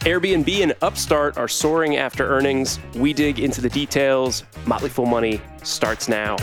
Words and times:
Airbnb 0.00 0.62
and 0.62 0.74
Upstart 0.80 1.36
are 1.36 1.48
soaring 1.48 1.96
after 1.96 2.26
earnings. 2.26 2.78
We 2.94 3.12
dig 3.12 3.40
into 3.40 3.60
the 3.60 3.68
details. 3.68 4.44
Motley 4.64 4.90
Fool 4.90 5.06
Money 5.06 5.40
starts 5.64 6.08
now. 6.08 6.36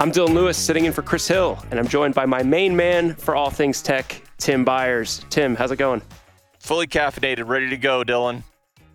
I'm 0.00 0.10
Dylan 0.10 0.34
Lewis, 0.34 0.58
sitting 0.58 0.84
in 0.86 0.92
for 0.92 1.02
Chris 1.02 1.28
Hill, 1.28 1.64
and 1.70 1.78
I'm 1.78 1.86
joined 1.86 2.12
by 2.12 2.26
my 2.26 2.42
main 2.42 2.74
man 2.74 3.14
for 3.14 3.36
all 3.36 3.50
things 3.50 3.80
tech, 3.82 4.20
Tim 4.38 4.64
Beyers. 4.64 5.24
Tim, 5.30 5.54
how's 5.54 5.70
it 5.70 5.76
going? 5.76 6.02
Fully 6.58 6.88
caffeinated, 6.88 7.46
ready 7.46 7.70
to 7.70 7.76
go, 7.76 8.02
Dylan. 8.02 8.42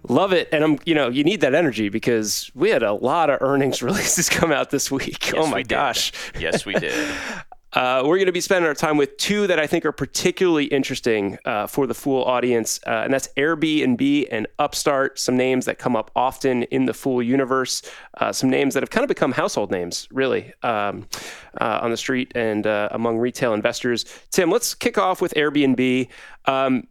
Love 0.10 0.34
it. 0.34 0.50
And 0.52 0.66
I'm, 0.66 0.80
you 0.86 0.96
know, 0.96 1.08
you 1.10 1.24
need 1.24 1.42
that 1.42 1.56
energy 1.56 1.88
because 1.88 2.52
we 2.54 2.70
had 2.70 2.84
a 2.84 2.94
lot 2.94 3.30
of 3.30 3.42
earnings 3.42 3.82
releases 3.82 4.28
come 4.28 4.52
out 4.52 4.70
this 4.70 4.92
week. 4.92 5.32
Yes, 5.32 5.36
oh 5.38 5.48
my 5.48 5.58
we 5.58 5.64
gosh. 5.64 6.12
Yes, 6.38 6.66
we 6.66 6.74
did. 6.74 6.94
Uh, 7.78 8.02
we're 8.04 8.18
going 8.18 8.26
to 8.26 8.32
be 8.32 8.42
spending 8.42 8.68
our 8.68 8.74
time 8.74 8.98
with 8.98 9.16
two 9.18 9.46
that 9.46 9.60
I 9.60 9.68
think 9.68 9.86
are 9.86 9.92
particularly 9.92 10.66
interesting 10.66 11.38
uh, 11.46 11.68
for 11.68 11.86
the 11.86 11.94
Fool 11.94 12.24
audience, 12.24 12.80
uh, 12.88 13.04
and 13.04 13.14
that's 13.14 13.28
Airbnb 13.38 14.28
and 14.32 14.48
Upstart, 14.58 15.20
some 15.20 15.38
names 15.38 15.66
that 15.66 15.78
come 15.78 15.96
up 15.96 16.10
often 16.16 16.64
in 16.64 16.86
the 16.86 16.94
Fool 16.96 17.22
universe, 17.22 17.84
uh, 18.16 18.34
some 18.34 18.50
names 18.50 18.74
that 18.74 18.82
have 18.82 18.90
kind 18.90 19.04
of 19.04 19.10
become 19.10 19.32
household 19.32 19.70
names, 19.70 20.08
really, 20.10 20.52
um, 20.64 21.08
uh, 21.62 21.78
on 21.84 21.92
the 21.92 21.98
street 21.98 22.32
and 22.34 22.66
uh, 22.66 22.90
among 22.94 23.20
retail 23.20 23.54
investors. 23.54 24.06
Tim, 24.32 24.50
let's 24.50 24.74
kick 24.74 24.98
off 24.98 25.22
with 25.22 25.36
Airbnb. 25.36 26.08
Um, 26.46 26.88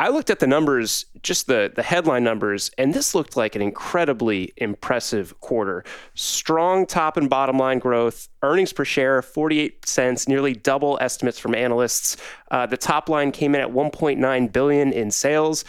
I 0.00 0.10
looked 0.10 0.30
at 0.30 0.38
the 0.38 0.46
numbers, 0.46 1.06
just 1.24 1.48
the 1.48 1.72
the 1.74 1.82
headline 1.82 2.22
numbers, 2.22 2.70
and 2.78 2.94
this 2.94 3.16
looked 3.16 3.36
like 3.36 3.56
an 3.56 3.62
incredibly 3.62 4.52
impressive 4.56 5.38
quarter. 5.40 5.84
Strong 6.14 6.86
top 6.86 7.16
and 7.16 7.28
bottom 7.28 7.58
line 7.58 7.80
growth, 7.80 8.28
earnings 8.42 8.72
per 8.72 8.84
share 8.84 9.20
48 9.22 9.86
cents, 9.88 10.28
nearly 10.28 10.54
double 10.54 10.98
estimates 11.00 11.38
from 11.38 11.52
analysts. 11.52 12.16
Uh, 12.52 12.64
the 12.64 12.76
top 12.76 13.08
line 13.08 13.32
came 13.32 13.56
in 13.56 13.60
at 13.60 13.68
1.9 13.68 14.52
billion 14.52 14.92
in 14.92 15.10
sales. 15.10 15.64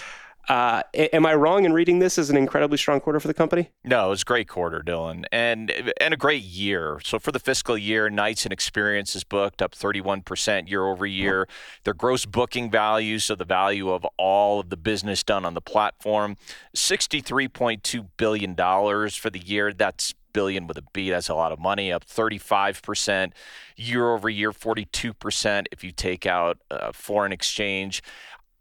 Uh, 0.49 0.81
am 0.95 1.27
I 1.27 1.35
wrong 1.35 1.63
in 1.63 1.73
reading 1.73 1.99
this 1.99 2.17
as 2.17 2.31
an 2.31 2.35
incredibly 2.35 2.75
strong 2.75 2.99
quarter 2.99 3.19
for 3.19 3.27
the 3.27 3.35
company? 3.35 3.69
No, 3.83 4.07
it 4.07 4.09
was 4.09 4.23
a 4.23 4.25
great 4.25 4.47
quarter, 4.47 4.81
Dylan, 4.81 5.25
and 5.31 5.71
and 6.01 6.11
a 6.11 6.17
great 6.17 6.41
year. 6.41 6.99
So 7.03 7.19
for 7.19 7.31
the 7.31 7.37
fiscal 7.37 7.77
year, 7.77 8.09
Nights 8.09 8.47
and 8.47 8.51
Experiences 8.51 9.23
booked 9.23 9.61
up 9.61 9.75
31% 9.75 10.67
year 10.67 10.87
over 10.87 11.05
year. 11.05 11.47
Their 11.83 11.93
gross 11.93 12.25
booking 12.25 12.71
value, 12.71 13.19
so 13.19 13.35
the 13.35 13.45
value 13.45 13.91
of 13.91 14.07
all 14.17 14.59
of 14.59 14.71
the 14.71 14.77
business 14.77 15.23
done 15.23 15.45
on 15.45 15.53
the 15.53 15.61
platform, 15.61 16.35
63.2 16.75 18.07
billion 18.17 18.55
dollars 18.55 19.15
for 19.15 19.29
the 19.29 19.39
year. 19.39 19.71
That's 19.71 20.15
billion 20.33 20.67
with 20.67 20.77
a 20.77 20.83
B. 20.93 21.09
That's 21.09 21.29
a 21.29 21.35
lot 21.35 21.51
of 21.51 21.59
money, 21.59 21.91
up 21.91 22.05
35% 22.05 23.33
year 23.75 24.13
over 24.13 24.29
year, 24.29 24.51
42% 24.51 25.65
if 25.71 25.83
you 25.83 25.91
take 25.91 26.25
out 26.25 26.57
uh, 26.69 26.91
foreign 26.91 27.31
exchange. 27.31 28.01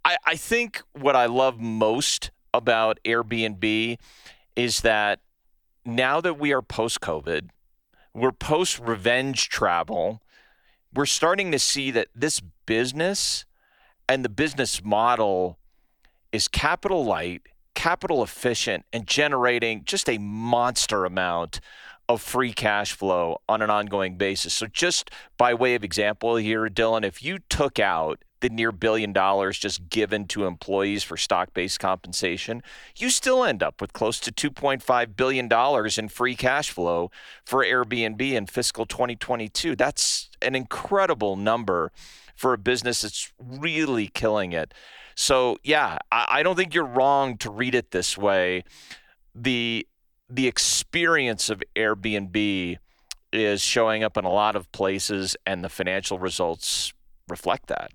I, 0.09 0.17
I 0.25 0.37
think 0.37 0.81
what 0.95 1.15
I 1.15 1.27
love 1.27 1.61
most 1.61 2.31
about 2.55 2.99
Airbnb 3.05 3.99
is 4.57 4.81
that 4.81 5.21
now 5.85 6.23
that 6.23 6.39
we 6.39 6.51
are 6.51 6.63
post 6.63 7.03
COVID, 7.03 7.51
we're 8.15 8.33
post 8.33 8.79
revenge 8.79 9.51
travel, 9.51 10.23
we're 10.95 11.05
starting 11.05 11.53
to 11.53 11.59
see 11.59 11.91
that 11.91 12.09
this 12.15 12.41
business 12.65 13.45
and 14.09 14.25
the 14.25 14.31
business 14.31 14.83
model 14.83 15.59
is 16.33 16.49
capital 16.49 17.05
light, 17.05 17.43
capital 17.75 18.23
efficient, 18.23 18.87
and 18.95 19.07
generating 19.07 19.85
just 19.85 20.09
a 20.09 20.17
monster 20.17 21.05
amount 21.05 21.61
of 22.09 22.23
free 22.23 22.53
cash 22.53 22.93
flow 22.93 23.39
on 23.49 23.61
an 23.61 23.71
ongoing 23.71 24.17
basis. 24.17 24.55
So, 24.55 24.67
just 24.67 25.11
by 25.37 25.53
way 25.55 25.75
of 25.75 25.85
example 25.85 26.37
here, 26.37 26.69
Dylan, 26.69 27.05
if 27.05 27.23
you 27.23 27.39
took 27.51 27.79
out 27.79 28.25
the 28.41 28.49
near 28.49 28.73
billion 28.73 29.13
dollars 29.13 29.59
just 29.59 29.89
given 29.89 30.27
to 30.29 30.47
employees 30.47 31.03
for 31.03 31.17
stock 31.17 31.53
based 31.55 31.81
compensation, 31.81 32.63
you 32.97 33.11
still 33.11 33.45
end 33.45 33.63
up 33.63 33.81
with 33.81 33.93
close 33.93 34.21
to 34.21 34.33
$2.5 34.33 35.17
billion 35.17 35.49
in 35.99 36.09
free 36.09 36.37
cash 36.37 36.71
flow 36.71 37.11
for 37.45 37.65
Airbnb 37.65 38.21
in 38.21 38.47
fiscal 38.47 38.87
2022. 38.87 39.77
That's 39.77 40.31
an 40.41 40.55
incredible 40.55 41.37
number 41.37 41.93
for 42.35 42.53
a 42.53 42.59
business 42.59 43.03
that's 43.03 43.33
really 43.39 44.07
killing 44.09 44.53
it. 44.53 44.73
So, 45.17 45.59
yeah, 45.65 45.99
I, 46.13 46.45
don't 46.45 46.55
think 46.55 46.75
you're 46.75 46.85
wrong 46.85 47.39
to 47.39 47.51
read 47.51 47.75
it 47.75 47.91
this 47.91 48.17
way. 48.17 48.63
The 49.35 49.85
the 50.31 50.47
experience 50.47 51.51
of 51.51 51.63
Airbnb 51.75 52.79
is 53.33 53.61
showing 53.61 54.03
up 54.03 54.17
in 54.17 54.25
a 54.25 54.31
lot 54.31 54.57
of 54.57 54.71
places, 54.73 55.37
and 55.47 55.63
the 55.63 55.69
financial 55.69 56.19
results 56.19 56.93
reflect 57.29 57.69
that. 57.69 57.93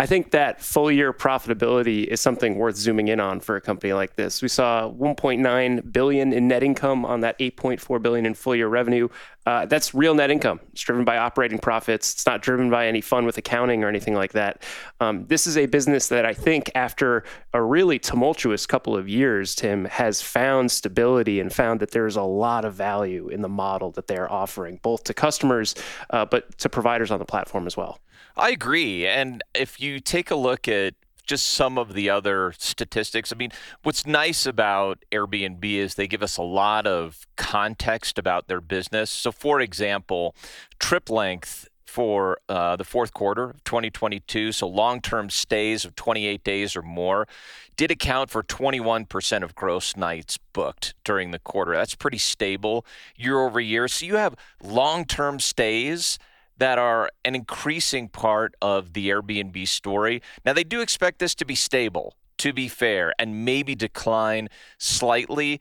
I 0.00 0.06
think 0.06 0.30
that 0.30 0.62
full 0.62 0.92
year 0.92 1.12
profitability 1.12 2.04
is 2.04 2.20
something 2.20 2.54
worth 2.54 2.76
zooming 2.76 3.08
in 3.08 3.18
on 3.18 3.40
for 3.40 3.56
a 3.56 3.60
company 3.60 3.92
like 3.92 4.14
this. 4.14 4.40
We 4.40 4.46
saw 4.46 4.88
1.9 4.88 5.92
billion 5.92 6.32
in 6.32 6.46
net 6.46 6.62
income 6.62 7.04
on 7.04 7.20
that 7.22 7.36
8.4 7.40 8.00
billion 8.00 8.24
in 8.24 8.34
full 8.34 8.54
year 8.54 8.68
revenue. 8.68 9.08
Uh, 9.48 9.64
that's 9.64 9.94
real 9.94 10.14
net 10.14 10.30
income. 10.30 10.60
It's 10.72 10.82
driven 10.82 11.06
by 11.06 11.16
operating 11.16 11.58
profits. 11.58 12.12
It's 12.12 12.26
not 12.26 12.42
driven 12.42 12.68
by 12.68 12.86
any 12.86 13.00
fun 13.00 13.24
with 13.24 13.38
accounting 13.38 13.82
or 13.82 13.88
anything 13.88 14.12
like 14.12 14.32
that. 14.32 14.62
Um, 15.00 15.24
this 15.26 15.46
is 15.46 15.56
a 15.56 15.64
business 15.64 16.08
that 16.08 16.26
I 16.26 16.34
think, 16.34 16.70
after 16.74 17.24
a 17.54 17.62
really 17.62 17.98
tumultuous 17.98 18.66
couple 18.66 18.94
of 18.94 19.08
years, 19.08 19.54
Tim 19.54 19.86
has 19.86 20.20
found 20.20 20.70
stability 20.70 21.40
and 21.40 21.50
found 21.50 21.80
that 21.80 21.92
there 21.92 22.06
is 22.06 22.16
a 22.16 22.22
lot 22.22 22.66
of 22.66 22.74
value 22.74 23.28
in 23.28 23.40
the 23.40 23.48
model 23.48 23.90
that 23.92 24.06
they 24.06 24.18
are 24.18 24.30
offering, 24.30 24.80
both 24.82 25.04
to 25.04 25.14
customers 25.14 25.74
uh, 26.10 26.26
but 26.26 26.58
to 26.58 26.68
providers 26.68 27.10
on 27.10 27.18
the 27.18 27.24
platform 27.24 27.66
as 27.66 27.74
well. 27.74 28.00
I 28.36 28.50
agree. 28.50 29.06
And 29.06 29.42
if 29.54 29.80
you 29.80 29.98
take 29.98 30.30
a 30.30 30.36
look 30.36 30.68
at 30.68 30.92
just 31.28 31.46
some 31.46 31.78
of 31.78 31.92
the 31.92 32.10
other 32.10 32.52
statistics. 32.58 33.32
I 33.32 33.36
mean, 33.36 33.50
what's 33.82 34.06
nice 34.06 34.46
about 34.46 35.04
Airbnb 35.12 35.62
is 35.62 35.94
they 35.94 36.08
give 36.08 36.22
us 36.22 36.36
a 36.36 36.42
lot 36.42 36.86
of 36.86 37.26
context 37.36 38.18
about 38.18 38.48
their 38.48 38.60
business. 38.60 39.10
So, 39.10 39.30
for 39.30 39.60
example, 39.60 40.34
trip 40.80 41.10
length 41.10 41.68
for 41.86 42.38
uh, 42.48 42.76
the 42.76 42.84
fourth 42.84 43.12
quarter 43.14 43.50
of 43.50 43.64
2022, 43.64 44.52
so 44.52 44.66
long 44.66 45.00
term 45.00 45.30
stays 45.30 45.84
of 45.84 45.94
28 45.94 46.42
days 46.42 46.76
or 46.76 46.82
more, 46.82 47.28
did 47.76 47.90
account 47.90 48.30
for 48.30 48.42
21% 48.42 49.42
of 49.42 49.54
gross 49.54 49.96
nights 49.96 50.38
booked 50.52 50.94
during 51.04 51.30
the 51.30 51.38
quarter. 51.38 51.74
That's 51.74 51.94
pretty 51.94 52.18
stable 52.18 52.84
year 53.16 53.40
over 53.40 53.60
year. 53.60 53.86
So, 53.86 54.06
you 54.06 54.16
have 54.16 54.34
long 54.62 55.04
term 55.04 55.40
stays 55.40 56.18
that 56.58 56.78
are 56.78 57.10
an 57.24 57.34
increasing 57.34 58.08
part 58.08 58.54
of 58.60 58.92
the 58.92 59.08
Airbnb 59.08 59.66
story. 59.68 60.22
Now, 60.44 60.52
they 60.52 60.64
do 60.64 60.80
expect 60.80 61.18
this 61.18 61.34
to 61.36 61.44
be 61.44 61.54
stable, 61.54 62.14
to 62.38 62.52
be 62.52 62.68
fair, 62.68 63.12
and 63.18 63.44
maybe 63.44 63.74
decline 63.74 64.48
slightly. 64.78 65.60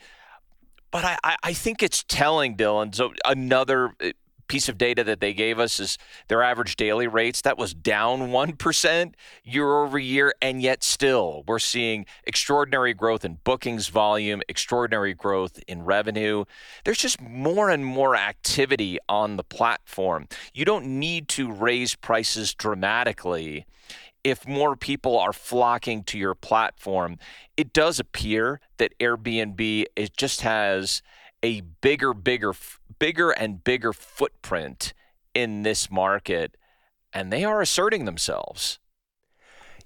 But 0.91 1.06
I, 1.06 1.38
I 1.44 1.53
think 1.53 1.84
it's 1.84 2.03
telling, 2.08 2.56
Dylan. 2.56 2.94
So, 2.96 3.13
another 3.25 3.91
uh, 4.02 4.12
piece 4.47 4.69
of 4.69 4.78
data 4.78 5.03
that 5.03 5.19
they 5.19 5.34
gave 5.34 5.59
us 5.59 5.80
is 5.80 5.97
their 6.28 6.44
average 6.44 6.75
daily 6.75 7.08
rates. 7.08 7.41
That 7.41 7.58
was 7.58 7.74
down 7.74 8.30
1% 8.30 9.13
year 9.44 9.84
over 9.84 10.00
year. 10.00 10.34
And 10.41 10.62
yet, 10.62 10.84
still, 10.84 11.44
we're 11.47 11.59
seeing 11.59 12.06
extraordinary 12.25 12.94
growth 12.94 13.25
in 13.25 13.40
bookings 13.44 13.88
volume, 13.88 14.41
extraordinary 14.47 15.13
growth 15.13 15.59
in 15.68 15.84
revenue. 15.84 16.46
There's 16.84 16.97
just 16.97 17.22
more 17.22 17.69
and 17.69 17.85
more 17.85 18.16
activity 18.16 19.00
on 19.08 19.38
the 19.38 19.44
platform. 19.44 20.28
You 20.53 20.66
don't 20.66 20.85
need 20.85 21.28
to 21.29 21.52
raise 21.52 21.96
prices 21.96 22.53
dramatically 22.53 23.66
if 24.24 24.47
more 24.47 24.75
people 24.75 25.18
are 25.18 25.31
flocking 25.31 26.03
to 26.03 26.18
your 26.18 26.35
platform. 26.35 27.18
It 27.56 27.72
does 27.72 28.00
appear 28.00 28.59
that 28.78 28.97
Airbnb 29.00 29.85
it 29.96 30.18
just 30.18 30.41
has 30.41 31.02
a 31.44 31.62
bigger, 31.62 32.14
bigger, 32.14 32.53
bigger 33.00 33.31
and 33.31 33.64
bigger 33.64 33.94
footprint 33.94 34.94
in 35.34 35.64
this 35.64 35.91
market, 35.91 36.58
and 37.14 37.32
they 37.32 37.44
are 37.44 37.61
asserting 37.61 38.06
themselves. 38.06 38.79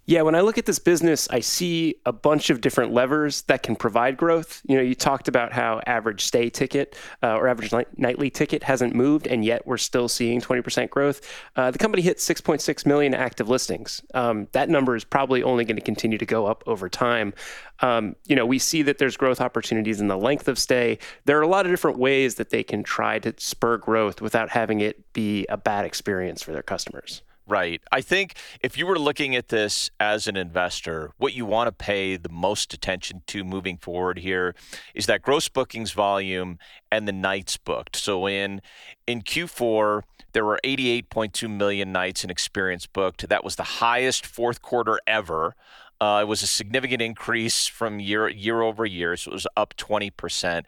Yeah, 0.08 0.24
when 0.24 0.34
I 0.34 0.42
look 0.42 0.58
at 0.58 0.66
this 0.66 0.80
business, 0.80 1.28
I 1.30 1.42
see 1.42 1.96
a 2.08 2.12
bunch 2.12 2.50
of 2.50 2.60
different 2.60 2.92
levers 2.92 3.44
that 3.44 3.62
can 3.62 3.76
provide 3.76 4.18
growth. 4.18 4.62
You 4.68 4.76
know, 4.76 4.82
you 4.82 4.96
talked 4.96 5.28
about 5.28 5.54
how 5.54 5.80
average 5.86 6.26
stay 6.26 6.50
ticket 6.50 6.98
uh, 7.22 7.36
or 7.36 7.48
average 7.48 7.72
night- 7.72 8.00
nightly 8.00 8.32
ticket 8.32 8.64
hasn't 8.64 8.96
moved, 8.96 9.28
and 9.28 9.46
yet 9.46 9.66
we're 9.68 9.78
still 9.78 10.08
seeing 10.08 10.42
20% 10.42 10.90
growth. 10.90 11.22
Uh, 11.56 11.70
the 11.70 11.78
company 11.78 12.02
hit 12.02 12.18
6.6 12.18 12.86
million 12.88 13.14
active 13.14 13.48
listings. 13.48 14.02
Um, 14.16 14.48
that 14.54 14.70
number 14.70 14.96
is 14.96 15.04
probably 15.04 15.44
only 15.44 15.66
going 15.66 15.78
to 15.78 15.84
continue 15.84 16.18
to 16.18 16.26
go 16.26 16.48
up 16.48 16.64
over 16.66 16.90
time. 16.90 17.34
Um, 17.82 18.16
you 18.26 18.36
know, 18.36 18.46
we 18.46 18.58
see 18.58 18.82
that 18.82 18.98
there's 18.98 19.16
growth 19.16 19.40
opportunities 19.40 20.02
in 20.02 20.08
the 20.08 20.18
length 20.18 20.48
of 20.48 20.58
stay. 20.58 20.98
There 21.26 21.38
are 21.38 21.44
a 21.44 21.48
lot 21.48 21.68
of 21.68 21.72
different 21.72 22.00
ways 22.00 22.36
that 22.36 22.50
they 22.50 22.64
can 22.64 22.82
try 22.82 23.20
to 23.20 23.36
spur 23.38 23.78
growth 23.78 24.20
without 24.20 24.50
having 24.50 24.82
it 24.82 25.14
be 25.14 25.46
a 25.48 25.58
bad 25.58 25.86
experience 25.86 26.42
for 26.42 26.54
their 26.54 26.64
customers. 26.64 27.22
Right. 27.52 27.82
I 27.92 28.02
think 28.02 28.36
if 28.62 28.78
you 28.78 28.88
were 28.88 28.98
looking 28.98 29.36
at 29.36 29.50
this 29.50 29.92
as 30.00 30.28
an 30.28 30.38
investor, 30.38 31.12
what 31.18 31.34
you 31.34 31.46
want 31.46 31.68
to 31.68 31.72
pay 31.72 32.16
the 32.16 32.30
most 32.30 32.74
attention 32.74 33.22
to 33.28 33.44
moving 33.44 33.78
forward 33.78 34.20
here 34.20 34.56
is 34.96 35.06
that 35.06 35.22
gross 35.22 35.50
bookings 35.50 35.92
volume 35.92 36.58
and 36.92 37.08
the 37.08 37.12
nights 37.12 37.58
booked. 37.58 37.96
So 37.98 38.28
in 38.28 38.62
in 39.06 39.22
Q4, 39.22 40.04
there 40.32 40.46
were 40.46 40.60
88.2 40.64 41.50
million 41.50 41.92
nights 41.92 42.24
in 42.24 42.30
experience 42.30 42.88
booked. 42.88 43.28
That 43.28 43.44
was 43.44 43.58
the 43.58 43.64
highest 43.64 44.26
fourth 44.26 44.62
quarter 44.62 45.00
ever. 45.06 45.56
Uh, 46.02 46.22
it 46.22 46.28
was 46.28 46.42
a 46.42 46.48
significant 46.48 47.00
increase 47.00 47.68
from 47.68 48.00
year 48.00 48.28
year 48.28 48.64
over 48.64 48.88
year, 48.88 49.16
so 49.16 49.30
it 49.30 49.34
was 49.36 49.46
up 49.56 49.76
20%. 49.78 50.64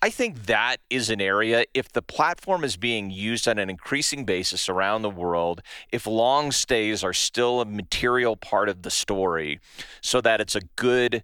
I 0.00 0.08
think 0.08 0.46
that 0.46 0.78
is 0.88 1.10
an 1.10 1.20
area, 1.20 1.66
if 1.74 1.92
the 1.92 2.00
platform 2.00 2.64
is 2.64 2.78
being 2.78 3.10
used 3.10 3.46
on 3.46 3.58
an 3.58 3.68
increasing 3.68 4.24
basis 4.24 4.66
around 4.66 5.02
the 5.02 5.10
world, 5.10 5.60
if 5.92 6.06
long 6.06 6.52
stays 6.52 7.04
are 7.04 7.12
still 7.12 7.60
a 7.60 7.66
material 7.66 8.34
part 8.34 8.70
of 8.70 8.80
the 8.80 8.90
story, 8.90 9.60
so 10.00 10.22
that 10.22 10.40
it's 10.40 10.56
a 10.56 10.62
good 10.76 11.22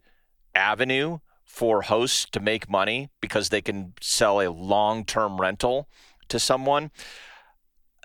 avenue 0.54 1.20
for 1.42 1.82
hosts 1.82 2.26
to 2.32 2.40
make 2.40 2.68
money 2.68 3.08
because 3.22 3.48
they 3.48 3.62
can 3.62 3.94
sell 3.98 4.42
a 4.42 4.50
long 4.50 5.06
term 5.06 5.40
rental 5.40 5.88
to 6.28 6.38
someone, 6.38 6.90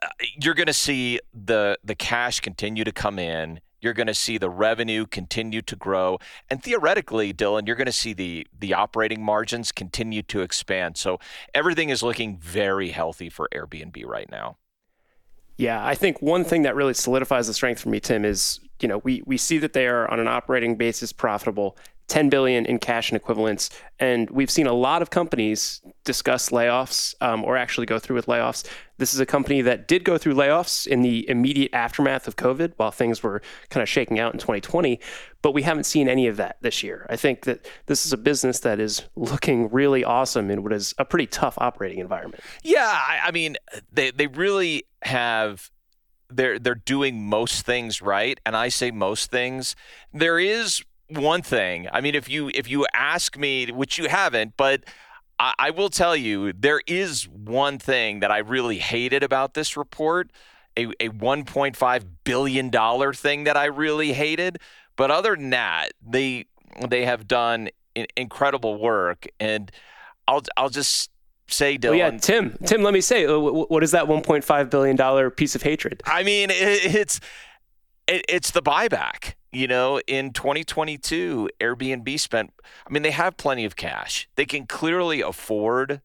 uh, 0.02 0.08
you're 0.42 0.54
going 0.54 0.68
to 0.68 0.74
see 0.74 1.20
the, 1.34 1.78
the 1.84 1.96
cash 1.96 2.40
continue 2.40 2.86
to 2.86 2.94
come 2.94 3.20
in 3.20 3.60
you're 3.82 3.94
going 3.94 4.08
to 4.08 4.14
see 4.14 4.38
the 4.38 4.50
revenue 4.50 5.06
continue 5.06 5.62
to 5.64 5.76
grow, 5.76 6.20
and 6.50 6.64
theoretically, 6.64 7.34
Dylan, 7.34 7.68
you're 7.68 7.76
going 7.76 7.86
to 7.86 7.92
see 7.92 8.14
the 8.14 8.48
the 8.58 8.74
operating 8.74 9.24
margins 9.24 9.72
continue 9.72 10.22
to 10.24 10.42
expand. 10.42 10.98
So 10.98 11.20
everything 11.54 11.90
is 11.90 12.04
looking 12.04 12.38
very 12.38 12.90
healthy 12.90 13.30
for 13.30 13.48
Airbnb 13.54 14.06
right 14.06 14.30
now. 14.30 14.58
Yeah, 15.58 15.86
I 15.86 15.94
think 15.94 16.22
one 16.22 16.46
thing 16.46 16.62
that 16.62 16.76
really 16.76 16.94
solidifies 16.94 17.48
the 17.48 17.54
strength 17.54 17.82
for 17.82 17.90
me, 17.90 18.00
Tim, 18.00 18.24
is 18.24 18.60
you 18.80 18.88
know 18.88 19.00
we 19.00 19.22
we 19.26 19.38
see 19.38 19.58
that 19.60 19.74
they 19.74 19.88
are 19.88 20.10
on 20.10 20.20
an 20.20 20.28
operating 20.28 20.76
basis 20.76 21.12
profitable. 21.12 21.78
10 22.10 22.30
billion 22.30 22.66
in 22.66 22.80
cash 22.80 23.12
and 23.12 23.16
equivalents. 23.16 23.70
And 24.00 24.30
we've 24.32 24.50
seen 24.50 24.68
a 24.68 24.74
lot 24.74 25.02
of 25.02 25.12
companies 25.12 25.82
discuss 26.04 26.50
layoffs 26.50 27.14
um, 27.22 27.46
or 27.46 27.56
actually 27.56 27.86
go 27.86 28.00
through 28.00 28.16
with 28.16 28.26
layoffs. 28.26 28.68
This 29.00 29.14
is 29.14 29.20
a 29.20 29.26
company 29.26 29.62
that 29.62 29.88
did 29.88 30.04
go 30.04 30.18
through 30.18 30.36
layoffs 30.36 30.86
in 30.86 31.02
the 31.02 31.28
immediate 31.30 31.74
aftermath 31.74 32.28
of 32.28 32.36
COVID 32.36 32.74
while 32.78 32.92
things 32.92 33.24
were 33.24 33.42
kind 33.70 33.82
of 33.82 33.90
shaking 33.90 34.20
out 34.20 34.34
in 34.34 34.40
2020, 34.40 35.00
but 35.42 35.54
we 35.54 35.64
haven't 35.64 35.86
seen 35.86 36.08
any 36.08 36.28
of 36.28 36.38
that 36.38 36.58
this 36.62 36.84
year. 36.84 37.08
I 37.10 37.16
think 37.16 37.46
that 37.46 37.68
this 37.88 38.06
is 38.06 38.14
a 38.14 38.18
business 38.18 38.60
that 38.60 38.80
is 38.80 39.04
looking 39.16 39.70
really 39.72 40.04
awesome 40.04 40.52
in 40.52 40.62
what 40.62 40.74
is 40.74 40.94
a 40.98 41.06
pretty 41.06 41.28
tough 41.28 41.56
operating 41.58 42.00
environment. 42.00 42.44
Yeah, 42.64 42.86
I, 42.86 43.22
I 43.24 43.32
mean, 43.32 43.58
they, 43.92 44.12
they 44.12 44.28
really 44.28 44.84
have 45.02 45.72
they're 46.32 46.60
they're 46.60 46.76
doing 46.76 47.28
most 47.28 47.66
things 47.66 48.04
right 48.04 48.40
and 48.46 48.56
i 48.56 48.70
say 48.70 48.92
most 48.92 49.32
things 49.32 49.76
there 50.14 50.38
is 50.38 50.84
one 51.10 51.42
thing. 51.42 51.88
I 51.92 52.02
mean, 52.02 52.16
if 52.16 52.30
you 52.30 52.50
if 52.54 52.70
you 52.70 52.86
ask 52.94 53.38
me, 53.38 53.72
which 53.72 53.98
you 53.98 54.08
haven't, 54.08 54.54
but 54.58 54.84
I, 55.40 55.54
I 55.58 55.70
will 55.72 55.90
tell 55.90 56.16
you, 56.16 56.54
there 56.54 56.82
is 56.86 57.28
one 57.28 57.80
thing 57.80 58.20
that 58.20 58.32
I 58.32 58.40
really 58.40 58.78
hated 58.78 59.24
about 59.24 59.54
this 59.54 59.78
report. 59.78 60.32
A, 60.78 60.86
a 61.00 61.10
1.5 61.10 62.06
billion 62.24 62.70
dollar 62.70 63.14
thing 63.14 63.46
that 63.46 63.58
I 63.58 63.66
really 63.66 64.14
hated, 64.14 64.60
but 64.96 65.12
other 65.12 65.36
than 65.36 65.50
that, 65.50 65.92
they 66.08 66.46
they 66.88 67.06
have 67.06 67.28
done 67.28 67.70
incredible 68.16 68.80
work, 68.80 69.28
and 69.40 69.72
I'll 70.28 70.44
I'll 70.56 70.70
just 70.70 71.10
say, 71.48 71.78
Dylan. 71.78 71.90
Well, 71.90 71.98
yeah, 71.98 72.18
Tim. 72.18 72.58
Tim, 72.66 72.84
let 72.84 72.94
me 72.94 73.02
say, 73.02 73.26
uh, 73.26 73.38
what 73.40 73.84
is 73.84 73.92
that 73.92 74.06
1.5 74.06 74.70
billion 74.70 74.96
dollar 74.96 75.30
piece 75.30 75.56
of 75.56 75.64
hatred? 75.64 76.02
I 76.06 76.24
mean, 76.24 76.50
it's 76.54 77.20
it, 78.08 78.26
it's 78.30 78.52
the 78.52 78.62
buyback. 78.62 79.34
You 79.52 79.68
know, 79.68 80.00
in 80.06 80.32
2022, 80.32 81.50
Airbnb 81.60 82.20
spent, 82.20 82.54
I 82.86 82.94
mean, 82.94 83.02
they 83.02 83.12
have 83.12 83.36
plenty 83.36 83.66
of 83.66 83.76
cash. 83.76 84.30
They 84.36 84.46
can 84.46 84.68
clearly 84.68 85.22
afford, 85.22 86.02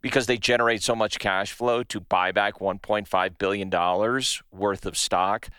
because 0.00 0.24
they 0.26 0.38
generate 0.38 0.82
so 0.82 0.94
much 0.94 1.18
cash 1.18 1.52
flow, 1.52 1.82
to 1.82 2.00
buy 2.00 2.32
back 2.32 2.58
$1.5 2.58 3.38
billion 3.38 3.70
worth 4.50 4.86
of 4.86 4.96
stock. 4.96 5.50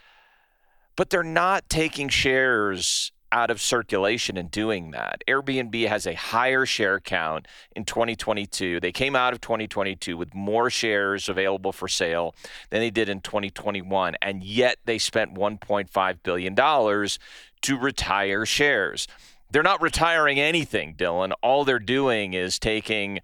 But 0.95 1.12
they're 1.12 1.21
not 1.21 1.69
taking 1.69 2.09
shares 2.09 3.12
out 3.31 3.49
of 3.49 3.61
circulation 3.61 4.37
in 4.37 4.47
doing 4.47 4.91
that. 4.91 5.23
Airbnb 5.27 5.87
has 5.87 6.05
a 6.05 6.13
higher 6.13 6.65
share 6.65 6.99
count 6.99 7.47
in 7.75 7.85
2022. 7.85 8.79
They 8.79 8.91
came 8.91 9.15
out 9.15 9.33
of 9.33 9.41
2022 9.41 10.17
with 10.17 10.35
more 10.35 10.69
shares 10.69 11.29
available 11.29 11.71
for 11.71 11.87
sale 11.87 12.35
than 12.69 12.81
they 12.81 12.89
did 12.89 13.09
in 13.09 13.21
2021, 13.21 14.15
and 14.21 14.43
yet 14.43 14.77
they 14.85 14.97
spent 14.97 15.33
$1.5 15.33 16.17
billion 16.23 16.55
to 16.55 17.77
retire 17.77 18.45
shares. 18.45 19.07
They're 19.49 19.63
not 19.63 19.81
retiring 19.81 20.39
anything, 20.39 20.95
Dylan. 20.95 21.33
All 21.41 21.65
they're 21.65 21.79
doing 21.79 22.33
is 22.33 22.59
taking 22.59 23.19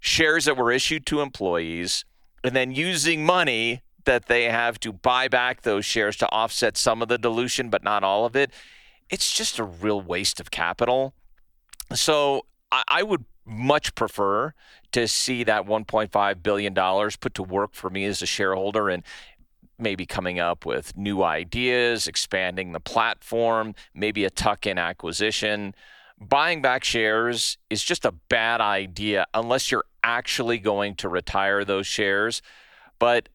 shares 0.00 0.44
that 0.44 0.56
were 0.56 0.70
issued 0.70 1.06
to 1.06 1.20
employees 1.20 2.04
and 2.42 2.54
then 2.54 2.72
using 2.72 3.24
money 3.24 3.82
that 4.04 4.26
they 4.26 4.44
have 4.44 4.78
to 4.80 4.92
buy 4.92 5.28
back 5.28 5.62
those 5.62 5.86
shares 5.86 6.16
to 6.18 6.28
offset 6.28 6.76
some 6.76 7.00
of 7.00 7.08
the 7.08 7.16
dilution, 7.16 7.70
but 7.70 7.82
not 7.82 8.04
all 8.04 8.26
of 8.26 8.36
it 8.36 8.50
it's 9.10 9.32
just 9.32 9.58
a 9.58 9.64
real 9.64 10.00
waste 10.00 10.40
of 10.40 10.50
capital. 10.50 11.14
So 11.92 12.46
I, 12.72 12.82
I 12.88 13.02
would 13.02 13.24
much 13.46 13.94
prefer 13.94 14.54
to 14.92 15.06
see 15.06 15.44
that 15.44 15.66
$1.5 15.66 16.42
billion 16.42 16.74
put 17.20 17.34
to 17.34 17.42
work 17.42 17.74
for 17.74 17.90
me 17.90 18.04
as 18.04 18.22
a 18.22 18.26
shareholder 18.26 18.88
and 18.88 19.02
maybe 19.78 20.06
coming 20.06 20.38
up 20.38 20.64
with 20.64 20.96
new 20.96 21.22
ideas, 21.22 22.06
expanding 22.06 22.72
the 22.72 22.80
platform, 22.80 23.74
maybe 23.94 24.24
a 24.24 24.30
tuck 24.30 24.66
in 24.66 24.78
acquisition. 24.78 25.74
Buying 26.18 26.62
back 26.62 26.84
shares 26.84 27.58
is 27.70 27.82
just 27.82 28.04
a 28.04 28.12
bad 28.12 28.60
idea 28.60 29.26
unless 29.34 29.70
you're 29.70 29.84
actually 30.02 30.58
going 30.58 30.94
to 30.96 31.08
retire 31.08 31.64
those 31.64 31.86
shares. 31.86 32.40
But 32.98 33.28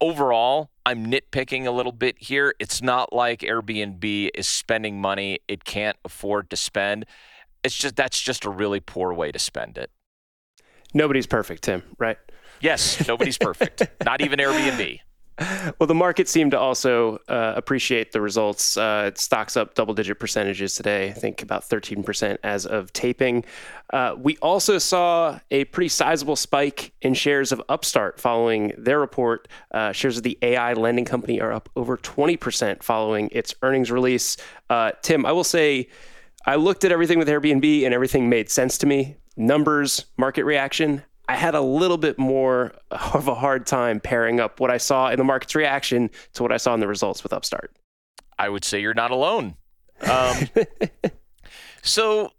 overall, 0.00 0.70
I'm 0.86 1.06
nitpicking 1.06 1.66
a 1.66 1.70
little 1.70 1.92
bit 1.92 2.16
here. 2.18 2.54
It's 2.58 2.82
not 2.82 3.12
like 3.12 3.40
Airbnb 3.40 4.30
is 4.34 4.48
spending 4.48 5.00
money 5.00 5.40
it 5.48 5.64
can't 5.64 5.96
afford 6.04 6.50
to 6.50 6.56
spend. 6.56 7.06
It's 7.62 7.76
just 7.76 7.96
that's 7.96 8.20
just 8.20 8.44
a 8.44 8.50
really 8.50 8.80
poor 8.80 9.12
way 9.14 9.32
to 9.32 9.38
spend 9.38 9.78
it. 9.78 9.90
Nobody's 10.92 11.26
perfect, 11.26 11.64
Tim, 11.64 11.82
right? 11.98 12.18
Yes, 12.60 13.06
nobody's 13.08 13.38
perfect. 13.38 13.82
not 14.04 14.20
even 14.20 14.38
Airbnb. 14.38 15.00
well, 15.80 15.86
the 15.88 15.94
market 15.94 16.28
seemed 16.28 16.52
to 16.52 16.58
also 16.58 17.18
uh, 17.28 17.54
appreciate 17.56 18.12
the 18.12 18.20
results. 18.20 18.76
Uh, 18.76 19.10
stocks 19.14 19.56
up 19.56 19.74
double 19.74 19.92
digit 19.92 20.18
percentages 20.20 20.74
today, 20.74 21.08
I 21.08 21.12
think 21.12 21.42
about 21.42 21.68
13% 21.68 22.38
as 22.44 22.66
of 22.66 22.92
taping. 22.92 23.44
Uh, 23.92 24.14
we 24.16 24.36
also 24.38 24.78
saw 24.78 25.38
a 25.50 25.64
pretty 25.66 25.88
sizable 25.88 26.36
spike 26.36 26.92
in 27.02 27.14
shares 27.14 27.50
of 27.50 27.60
Upstart 27.68 28.20
following 28.20 28.72
their 28.78 29.00
report. 29.00 29.48
Uh, 29.72 29.90
shares 29.90 30.16
of 30.16 30.22
the 30.22 30.38
AI 30.40 30.72
lending 30.74 31.04
company 31.04 31.40
are 31.40 31.52
up 31.52 31.68
over 31.74 31.96
20% 31.96 32.82
following 32.82 33.28
its 33.32 33.54
earnings 33.62 33.90
release. 33.90 34.36
Uh, 34.70 34.92
Tim, 35.02 35.26
I 35.26 35.32
will 35.32 35.44
say, 35.44 35.88
I 36.46 36.56
looked 36.56 36.84
at 36.84 36.92
everything 36.92 37.18
with 37.18 37.26
Airbnb 37.26 37.84
and 37.84 37.92
everything 37.92 38.28
made 38.28 38.50
sense 38.50 38.78
to 38.78 38.86
me. 38.86 39.16
Numbers, 39.36 40.04
market 40.16 40.44
reaction, 40.44 41.02
I 41.28 41.36
had 41.36 41.54
a 41.54 41.60
little 41.60 41.96
bit 41.96 42.18
more 42.18 42.72
of 42.90 43.28
a 43.28 43.34
hard 43.34 43.66
time 43.66 44.00
pairing 44.00 44.40
up 44.40 44.60
what 44.60 44.70
I 44.70 44.78
saw 44.78 45.10
in 45.10 45.18
the 45.18 45.24
market's 45.24 45.54
reaction 45.54 46.10
to 46.34 46.42
what 46.42 46.52
I 46.52 46.56
saw 46.56 46.74
in 46.74 46.80
the 46.80 46.88
results 46.88 47.22
with 47.22 47.32
Upstart. 47.32 47.74
I 48.38 48.48
would 48.48 48.64
say 48.64 48.80
you're 48.80 48.94
not 48.94 49.10
alone. 49.10 49.54
Um, 50.02 50.48
so 51.82 52.32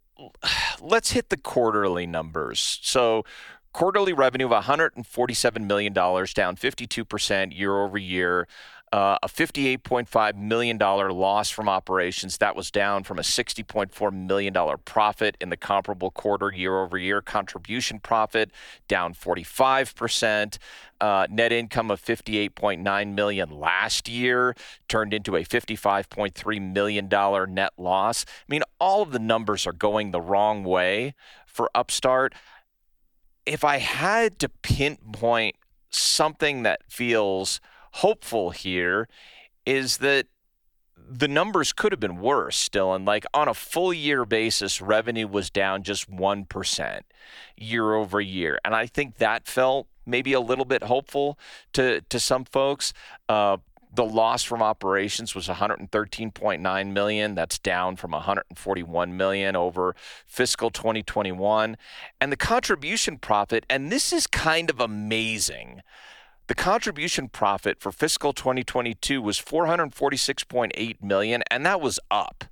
let's 0.81 1.11
hit 1.11 1.29
the 1.29 1.37
quarterly 1.37 2.05
numbers. 2.05 2.79
So 2.81 3.23
quarterly 3.73 4.13
revenue 4.13 4.45
of 4.49 4.63
$147 4.63 5.65
million, 5.65 5.93
down 5.93 6.25
52% 6.25 7.57
year 7.57 7.77
over 7.77 7.97
year 7.97 8.47
uh, 8.95 9.17
a 9.21 9.27
$58.5 9.27 10.35
million 10.37 10.77
loss 10.77 11.49
from 11.49 11.67
operations. 11.67 12.37
That 12.37 12.55
was 12.55 12.71
down 12.71 13.03
from 13.03 13.19
a 13.19 13.23
$60.4 13.23 14.13
million 14.13 14.55
profit 14.85 15.35
in 15.41 15.49
the 15.49 15.57
comparable 15.57 16.11
quarter 16.11 16.53
year 16.55 16.79
over 16.79 16.97
year. 16.97 17.21
Contribution 17.21 17.99
profit 17.99 18.51
down 18.87 19.13
45%. 19.13 20.57
Uh, 21.01 21.27
net 21.29 21.51
income 21.51 21.91
of 21.91 22.01
58.9 22.01 23.13
million 23.13 23.49
last 23.49 24.07
year 24.07 24.55
turned 24.87 25.13
into 25.13 25.35
a 25.35 25.43
55.3 25.43 26.73
million 26.73 27.09
dollar 27.09 27.45
net 27.45 27.73
loss. 27.77 28.23
I 28.25 28.45
mean, 28.47 28.61
all 28.79 29.01
of 29.01 29.11
the 29.11 29.19
numbers 29.19 29.67
are 29.67 29.73
going 29.73 30.11
the 30.11 30.21
wrong 30.21 30.63
way 30.63 31.15
for 31.45 31.69
Upstart. 31.75 32.33
If 33.45 33.65
I 33.65 33.79
had 33.79 34.39
to 34.39 34.47
pinpoint 34.47 35.57
something 35.89 36.63
that 36.63 36.79
feels 36.87 37.59
hopeful 37.95 38.51
here 38.51 39.07
is 39.65 39.97
that 39.97 40.27
the 41.07 41.27
numbers 41.27 41.71
could 41.71 41.91
have 41.91 41.99
been 41.99 42.19
worse 42.19 42.57
still. 42.57 42.93
And 42.93 43.05
like 43.05 43.25
on 43.33 43.47
a 43.47 43.53
full 43.53 43.93
year 43.93 44.25
basis, 44.25 44.81
revenue 44.81 45.27
was 45.27 45.49
down 45.49 45.83
just 45.83 46.09
1% 46.09 47.01
year 47.57 47.93
over 47.93 48.19
year. 48.19 48.59
And 48.65 48.75
I 48.75 48.87
think 48.87 49.17
that 49.17 49.47
felt 49.47 49.87
maybe 50.05 50.33
a 50.33 50.39
little 50.39 50.65
bit 50.65 50.83
hopeful 50.83 51.37
to, 51.73 52.01
to 52.01 52.19
some 52.19 52.45
folks. 52.45 52.93
Uh, 53.29 53.57
The 53.95 54.03
loss 54.03 54.43
from 54.43 54.61
operations 54.61 55.33
was 55.35 55.47
113.9 55.47 56.91
million. 56.91 57.35
That's 57.35 57.57
down 57.59 57.95
from 57.95 58.11
141 58.11 59.15
million 59.15 59.55
over 59.55 59.95
fiscal 60.25 60.69
2021. 60.69 61.77
And 62.19 62.31
the 62.31 62.37
contribution 62.37 63.17
profit, 63.19 63.65
and 63.69 63.89
this 63.91 64.11
is 64.11 64.27
kind 64.27 64.69
of 64.69 64.81
amazing. 64.81 65.81
The 66.47 66.55
contribution 66.55 67.27
profit 67.29 67.79
for 67.79 67.91
fiscal 67.91 68.31
2022 68.31 69.21
was 69.21 69.39
446.8 69.39 71.03
million 71.03 71.43
and 71.49 71.65
that 71.65 71.81
was 71.81 71.99
up 72.11 72.45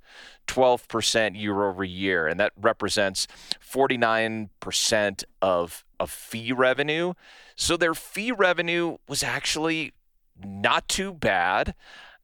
12% 0.48 1.40
year 1.40 1.64
over 1.64 1.84
year 1.84 2.26
and 2.26 2.40
that 2.40 2.52
represents 2.60 3.26
49% 3.60 5.24
of 5.40 5.84
of 6.00 6.10
fee 6.10 6.52
revenue. 6.52 7.14
So 7.56 7.76
their 7.76 7.94
fee 7.94 8.32
revenue 8.32 8.96
was 9.08 9.22
actually 9.22 9.92
not 10.44 10.88
too 10.88 11.12
bad. 11.12 11.74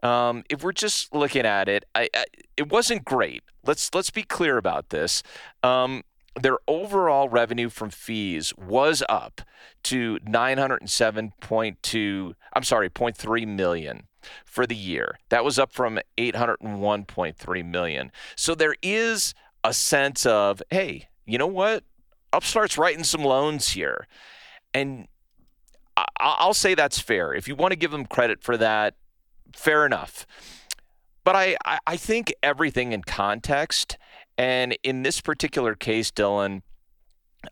Um, 0.03 0.45
if 0.51 0.65
we're 0.65 0.73
just 0.73 1.15
looking 1.15 1.47
at 1.47 1.69
it, 1.69 1.85
I, 1.95 2.09
I, 2.15 2.25
it 2.57 2.71
wasn't 2.71 3.05
great. 3.05 3.43
Let's 3.65 3.95
let's 3.95 4.11
be 4.11 4.23
clear 4.23 4.57
about 4.57 4.89
this. 4.89 5.23
Um, 5.63 6.03
their 6.41 6.59
overall 6.69 7.29
revenue 7.29 7.69
from 7.69 7.91
fees 7.91 8.55
was 8.57 9.03
up 9.09 9.41
to 9.85 10.19
907.2 10.21 12.35
I'm 12.53 12.63
sorry 12.63 12.91
0.3 12.91 13.49
million 13.49 14.07
for 14.45 14.67
the 14.67 14.77
year. 14.77 15.19
That 15.31 15.45
was 15.45 15.59
up 15.59 15.73
from 15.73 15.99
801.3 16.19 17.65
million. 17.65 18.13
So 18.37 18.55
there 18.55 18.77
is 18.83 19.35
a 19.65 19.73
sense 19.73 20.27
of 20.27 20.63
hey, 20.71 21.09
you 21.27 21.39
know 21.39 21.47
what? 21.47 21.85
Upstart's 22.33 22.79
writing 22.79 23.05
some 23.05 23.25
loans 23.25 23.71
here. 23.71 24.07
And 24.73 25.09
I'll 26.19 26.55
say 26.55 26.75
that's 26.75 27.01
fair. 27.01 27.35
If 27.35 27.49
you 27.49 27.57
want 27.57 27.73
to 27.73 27.77
give 27.77 27.91
them 27.91 28.07
credit 28.07 28.43
for 28.43 28.57
that, 28.57 28.95
fair 29.55 29.85
enough. 29.85 30.27
But 31.25 31.37
I, 31.37 31.57
I 31.87 31.97
think 31.97 32.33
everything 32.43 32.93
in 32.93 33.03
context, 33.03 33.99
and 34.41 34.75
in 34.83 35.03
this 35.03 35.21
particular 35.21 35.75
case, 35.75 36.11
Dylan, 36.11 36.63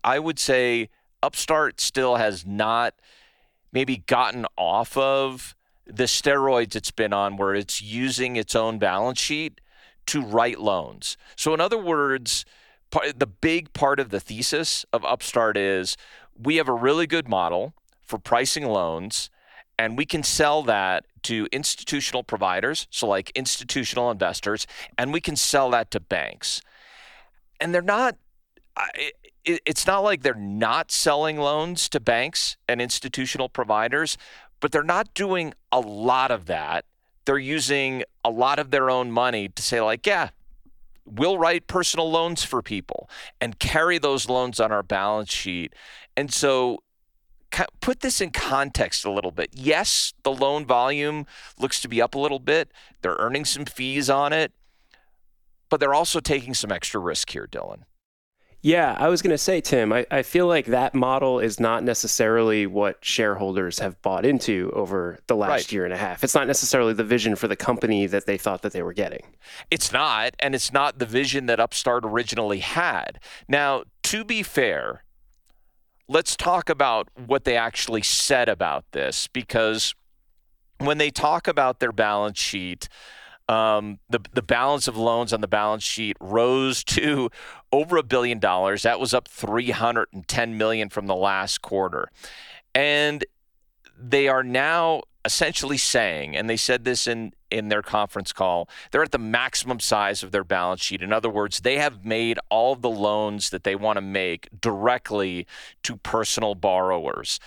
I 0.03 0.17
would 0.17 0.39
say 0.39 0.89
Upstart 1.21 1.79
still 1.79 2.15
has 2.15 2.47
not 2.47 2.95
maybe 3.71 3.97
gotten 3.97 4.47
off 4.57 4.97
of 4.97 5.55
the 5.85 6.05
steroids 6.05 6.75
it's 6.75 6.89
been 6.89 7.13
on, 7.13 7.37
where 7.37 7.53
it's 7.53 7.79
using 7.79 8.37
its 8.37 8.55
own 8.55 8.79
balance 8.79 9.19
sheet 9.19 9.61
to 10.07 10.19
write 10.19 10.59
loans. 10.59 11.15
So, 11.35 11.53
in 11.53 11.61
other 11.61 11.77
words, 11.77 12.43
the 12.91 13.27
big 13.27 13.71
part 13.73 13.99
of 13.99 14.09
the 14.09 14.19
thesis 14.19 14.83
of 14.91 15.05
Upstart 15.05 15.57
is 15.57 15.95
we 16.35 16.55
have 16.55 16.67
a 16.67 16.73
really 16.73 17.05
good 17.05 17.27
model 17.27 17.75
for 18.01 18.17
pricing 18.17 18.65
loans, 18.65 19.29
and 19.77 19.95
we 19.95 20.07
can 20.07 20.23
sell 20.23 20.63
that 20.63 21.05
to 21.21 21.47
institutional 21.51 22.23
providers, 22.23 22.87
so 22.89 23.07
like 23.07 23.31
institutional 23.35 24.09
investors, 24.09 24.65
and 24.97 25.13
we 25.13 25.21
can 25.21 25.35
sell 25.35 25.69
that 25.69 25.91
to 25.91 25.99
banks. 25.99 26.63
And 27.59 27.73
they're 27.73 27.81
not, 27.81 28.17
it's 29.45 29.85
not 29.85 29.99
like 29.99 30.21
they're 30.21 30.33
not 30.33 30.91
selling 30.91 31.37
loans 31.37 31.89
to 31.89 31.99
banks 31.99 32.57
and 32.67 32.81
institutional 32.81 33.49
providers, 33.49 34.17
but 34.59 34.71
they're 34.71 34.83
not 34.83 35.13
doing 35.13 35.53
a 35.71 35.79
lot 35.79 36.31
of 36.31 36.45
that. 36.45 36.85
They're 37.25 37.37
using 37.37 38.03
a 38.23 38.29
lot 38.29 38.59
of 38.59 38.71
their 38.71 38.89
own 38.89 39.11
money 39.11 39.49
to 39.49 39.61
say, 39.61 39.81
like, 39.81 40.07
yeah, 40.07 40.29
we'll 41.05 41.37
write 41.37 41.67
personal 41.67 42.09
loans 42.09 42.43
for 42.43 42.61
people 42.61 43.09
and 43.41 43.59
carry 43.59 43.97
those 43.97 44.29
loans 44.29 44.59
on 44.59 44.71
our 44.71 44.83
balance 44.83 45.31
sheet. 45.31 45.73
And 46.15 46.33
so 46.33 46.79
put 47.81 48.01
this 48.01 48.21
in 48.21 48.29
context 48.29 49.05
a 49.05 49.11
little 49.11 49.31
bit. 49.31 49.49
Yes, 49.53 50.13
the 50.23 50.31
loan 50.31 50.65
volume 50.65 51.25
looks 51.57 51.81
to 51.81 51.87
be 51.87 52.01
up 52.01 52.15
a 52.15 52.19
little 52.19 52.39
bit. 52.39 52.71
They're 53.01 53.17
earning 53.19 53.45
some 53.45 53.65
fees 53.65 54.09
on 54.09 54.33
it, 54.33 54.51
but 55.69 55.79
they're 55.79 55.93
also 55.93 56.19
taking 56.19 56.53
some 56.53 56.71
extra 56.71 56.99
risk 56.99 57.31
here, 57.31 57.47
Dylan. 57.47 57.83
Yeah, 58.61 58.97
I 58.99 59.07
was 59.07 59.21
going 59.21 59.31
to 59.31 59.37
say, 59.37 59.61
Tim, 59.61 59.93
I, 59.93 60.05
I 60.11 60.21
feel 60.21 60.45
like 60.45 60.65
that 60.65 60.93
model 60.93 61.39
is 61.39 61.61
not 61.61 61.81
necessarily 61.81 62.67
what 62.67 62.97
shareholders 62.99 63.79
have 63.79 64.01
bought 64.01 64.25
into 64.25 64.69
over 64.75 65.19
the 65.27 65.35
last 65.35 65.49
right. 65.49 65.71
year 65.71 65.85
and 65.85 65.93
a 65.93 65.97
half. 65.97 66.25
It's 66.25 66.35
not 66.35 66.45
necessarily 66.45 66.91
the 66.91 67.05
vision 67.05 67.37
for 67.37 67.47
the 67.47 67.55
company 67.55 68.05
that 68.07 68.25
they 68.25 68.37
thought 68.37 68.61
that 68.63 68.73
they 68.73 68.83
were 68.83 68.91
getting. 68.91 69.23
It's 69.71 69.93
not, 69.93 70.35
and 70.39 70.53
it's 70.53 70.73
not 70.73 70.99
the 70.99 71.05
vision 71.05 71.45
that 71.45 71.61
Upstart 71.61 72.03
originally 72.05 72.59
had. 72.59 73.19
Now, 73.47 73.83
to 74.03 74.25
be 74.25 74.43
fair, 74.43 75.05
let's 76.09 76.35
talk 76.35 76.69
about 76.69 77.07
what 77.15 77.45
they 77.45 77.55
actually 77.55 78.01
said 78.01 78.49
about 78.49 78.83
this 78.91 79.27
because 79.27 79.95
when 80.79 80.97
they 80.97 81.11
talk 81.11 81.47
about 81.47 81.79
their 81.79 81.93
balance 81.93 82.39
sheet, 82.39 82.89
um, 83.49 83.97
the 84.09 84.19
the 84.31 84.43
balance 84.43 84.87
of 84.87 84.95
loans 84.95 85.33
on 85.33 85.41
the 85.41 85.47
balance 85.47 85.83
sheet 85.83 86.15
rose 86.21 86.83
to 86.85 87.29
over 87.71 87.97
a 87.97 88.03
billion 88.03 88.39
dollars. 88.39 88.83
That 88.83 88.99
was 88.99 89.13
up 89.13 89.27
310 89.27 90.57
million 90.57 90.89
from 90.89 91.07
the 91.07 91.15
last 91.15 91.61
quarter, 91.61 92.09
and 92.75 93.25
they 93.97 94.27
are 94.27 94.43
now 94.43 95.01
essentially 95.25 95.77
saying, 95.77 96.35
and 96.35 96.49
they 96.49 96.55
said 96.55 96.85
this 96.85 97.05
in, 97.05 97.33
in 97.51 97.67
their 97.67 97.81
conference 97.81 98.31
call, 98.31 98.69
they're 98.91 99.03
at 99.03 99.11
the 99.11 99.17
maximum 99.17 99.79
size 99.79 100.23
of 100.23 100.31
their 100.31 100.45
balance 100.45 100.81
sheet. 100.81 101.01
In 101.01 101.11
other 101.11 101.29
words, 101.29 101.59
they 101.59 101.77
have 101.77 102.05
made 102.05 102.39
all 102.49 102.75
the 102.75 102.89
loans 102.89 103.49
that 103.49 103.63
they 103.63 103.75
want 103.75 103.97
to 103.97 104.01
make 104.01 104.47
directly 104.61 105.45
to 105.83 105.97
personal 105.97 106.55
borrowers. 106.55 107.39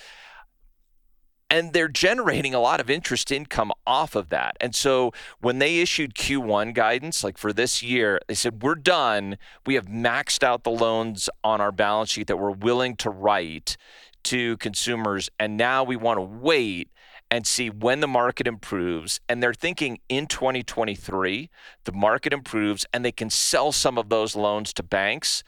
And 1.53 1.75
they're 1.75 1.87
generating 1.87 2.55
a 2.55 2.61
lot 2.61 2.81
of 2.81 2.89
interest 2.89 3.31
income 3.31 3.73
off 3.87 4.17
of 4.17 4.31
that. 4.31 4.57
And 4.59 4.75
so 4.75 5.13
when 5.43 5.59
they 5.59 5.81
issued 5.81 6.15
Q1 6.15 6.73
guidance, 6.73 7.23
like 7.23 7.37
for 7.37 7.53
this 7.53 7.83
year, 7.83 8.19
they 8.27 8.33
said, 8.33 8.63
We're 8.63 8.75
done. 8.75 9.37
We 9.67 9.75
have 9.75 9.85
maxed 9.85 10.43
out 10.43 10.65
the 10.65 10.71
loans 10.71 11.29
on 11.45 11.61
our 11.61 11.71
balance 11.71 12.09
sheet 12.09 12.29
that 12.29 12.39
we're 12.39 12.53
willing 12.53 12.97
to 12.97 13.11
write 13.11 13.77
to 14.25 14.57
consumers. 14.57 15.29
And 15.39 15.59
now 15.59 15.85
we 15.85 15.95
want 15.95 16.17
to 16.17 16.23
wait 16.23 16.89
and 17.31 17.47
see 17.47 17.69
when 17.69 18.01
the 18.01 18.09
market 18.09 18.47
improves. 18.47 19.21
And 19.29 19.43
they're 19.43 19.53
thinking 19.53 19.99
in 20.09 20.29
2023, 20.29 21.51
the 21.85 21.93
market 21.93 22.33
improves 22.33 22.87
and 22.95 23.05
they 23.05 23.13
can 23.13 23.29
sell 23.29 23.73
some 23.73 23.99
of 23.99 24.09
those 24.09 24.35
loans 24.35 24.73
to 24.73 24.83
banks. 24.83 25.45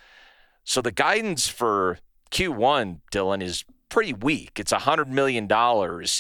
So 0.65 0.83
the 0.83 0.93
guidance 0.93 1.49
for 1.49 1.99
Q1, 2.31 3.01
Dylan, 3.11 3.43
is 3.43 3.65
pretty 3.95 4.13
weak. 4.13 4.59
It's 4.59 4.73
$100 4.73 5.07
million 5.07 5.49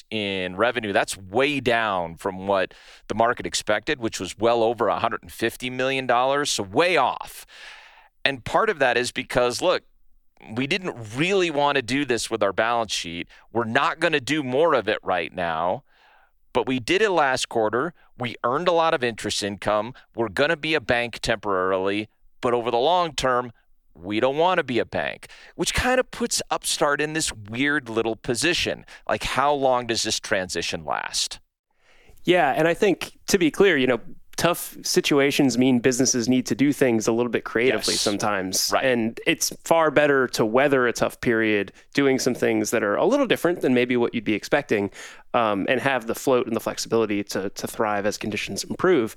in 0.08 0.56
revenue. 0.56 0.92
That's 0.92 1.16
way 1.16 1.58
down 1.58 2.14
from 2.14 2.46
what 2.46 2.72
the 3.08 3.16
market 3.16 3.46
expected, 3.46 3.98
which 3.98 4.20
was 4.20 4.38
well 4.38 4.62
over 4.62 4.84
$150 4.84 5.72
million. 5.72 6.46
So 6.46 6.62
way 6.62 6.96
off. 6.96 7.44
And 8.24 8.44
part 8.44 8.70
of 8.70 8.78
that 8.78 8.96
is 8.96 9.10
because, 9.10 9.60
look, 9.60 9.82
we 10.54 10.68
didn't 10.68 11.16
really 11.16 11.50
want 11.50 11.74
to 11.74 11.82
do 11.82 12.04
this 12.04 12.30
with 12.30 12.44
our 12.44 12.52
balance 12.52 12.92
sheet. 12.92 13.26
We're 13.52 13.64
not 13.64 13.98
going 13.98 14.12
to 14.12 14.20
do 14.20 14.44
more 14.44 14.74
of 14.74 14.88
it 14.88 14.98
right 15.02 15.34
now, 15.34 15.82
but 16.52 16.68
we 16.68 16.78
did 16.78 17.02
it 17.02 17.10
last 17.10 17.48
quarter. 17.48 17.92
We 18.16 18.36
earned 18.44 18.68
a 18.68 18.72
lot 18.72 18.94
of 18.94 19.02
interest 19.02 19.42
income. 19.42 19.94
We're 20.14 20.28
going 20.28 20.50
to 20.50 20.56
be 20.56 20.74
a 20.74 20.80
bank 20.80 21.18
temporarily, 21.18 22.08
but 22.40 22.54
over 22.54 22.70
the 22.70 22.78
long 22.78 23.14
term, 23.14 23.50
we 23.94 24.20
don't 24.20 24.36
want 24.36 24.58
to 24.58 24.64
be 24.64 24.78
a 24.78 24.84
bank, 24.84 25.28
which 25.56 25.74
kind 25.74 26.00
of 26.00 26.10
puts 26.10 26.42
Upstart 26.50 27.00
in 27.00 27.12
this 27.12 27.32
weird 27.32 27.88
little 27.88 28.16
position. 28.16 28.84
Like, 29.08 29.22
how 29.22 29.52
long 29.52 29.86
does 29.86 30.02
this 30.02 30.18
transition 30.18 30.84
last? 30.84 31.40
Yeah, 32.24 32.52
and 32.56 32.66
I 32.66 32.74
think 32.74 33.18
to 33.28 33.38
be 33.38 33.50
clear, 33.50 33.76
you 33.76 33.86
know, 33.86 34.00
tough 34.36 34.76
situations 34.82 35.56
mean 35.56 35.78
businesses 35.78 36.28
need 36.28 36.46
to 36.46 36.54
do 36.54 36.72
things 36.72 37.06
a 37.06 37.12
little 37.12 37.30
bit 37.30 37.44
creatively 37.44 37.94
yes. 37.94 38.00
sometimes. 38.00 38.70
Right. 38.72 38.84
And 38.84 39.20
it's 39.26 39.50
far 39.64 39.90
better 39.90 40.26
to 40.28 40.44
weather 40.44 40.86
a 40.86 40.92
tough 40.92 41.20
period 41.20 41.72
doing 41.92 42.18
some 42.18 42.34
things 42.34 42.70
that 42.70 42.82
are 42.82 42.96
a 42.96 43.04
little 43.04 43.26
different 43.26 43.60
than 43.60 43.74
maybe 43.74 43.96
what 43.96 44.14
you'd 44.14 44.24
be 44.24 44.34
expecting 44.34 44.90
um, 45.34 45.66
and 45.68 45.80
have 45.80 46.06
the 46.06 46.14
float 46.14 46.46
and 46.46 46.56
the 46.56 46.60
flexibility 46.60 47.22
to, 47.24 47.50
to 47.50 47.66
thrive 47.66 48.06
as 48.06 48.18
conditions 48.18 48.64
improve. 48.64 49.14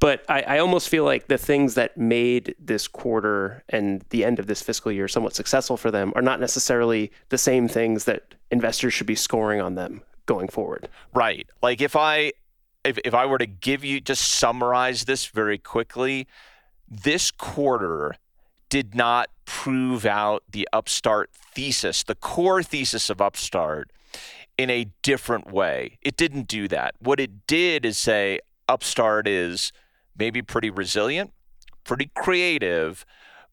But 0.00 0.24
I, 0.28 0.42
I 0.42 0.58
almost 0.58 0.88
feel 0.88 1.04
like 1.04 1.26
the 1.26 1.38
things 1.38 1.74
that 1.74 1.96
made 1.96 2.54
this 2.58 2.86
quarter 2.86 3.64
and 3.68 4.04
the 4.10 4.24
end 4.24 4.38
of 4.38 4.46
this 4.46 4.62
fiscal 4.62 4.92
year 4.92 5.08
somewhat 5.08 5.34
successful 5.34 5.76
for 5.76 5.90
them 5.90 6.12
are 6.14 6.22
not 6.22 6.40
necessarily 6.40 7.10
the 7.30 7.38
same 7.38 7.66
things 7.68 8.04
that 8.04 8.34
investors 8.50 8.94
should 8.94 9.08
be 9.08 9.16
scoring 9.16 9.60
on 9.60 9.74
them 9.74 10.02
going 10.26 10.48
forward. 10.48 10.88
Right. 11.14 11.48
Like 11.62 11.80
if 11.80 11.96
I 11.96 12.32
if, 12.84 12.98
if 13.04 13.12
I 13.12 13.26
were 13.26 13.38
to 13.38 13.46
give 13.46 13.84
you 13.84 14.00
just 14.00 14.22
summarize 14.30 15.04
this 15.04 15.26
very 15.26 15.58
quickly, 15.58 16.28
this 16.88 17.30
quarter 17.30 18.14
did 18.68 18.94
not 18.94 19.30
prove 19.44 20.06
out 20.06 20.44
the 20.50 20.68
Upstart 20.72 21.30
thesis, 21.32 22.02
the 22.02 22.14
core 22.14 22.62
thesis 22.62 23.10
of 23.10 23.20
Upstart, 23.20 23.90
in 24.56 24.70
a 24.70 24.86
different 25.02 25.50
way. 25.50 25.98
It 26.02 26.16
didn't 26.16 26.48
do 26.48 26.68
that. 26.68 26.94
What 27.00 27.18
it 27.18 27.46
did 27.46 27.84
is 27.84 27.98
say 27.98 28.40
Upstart 28.68 29.26
is 29.26 29.72
maybe 30.18 30.42
pretty 30.42 30.70
resilient, 30.70 31.32
pretty 31.84 32.10
creative, 32.14 33.04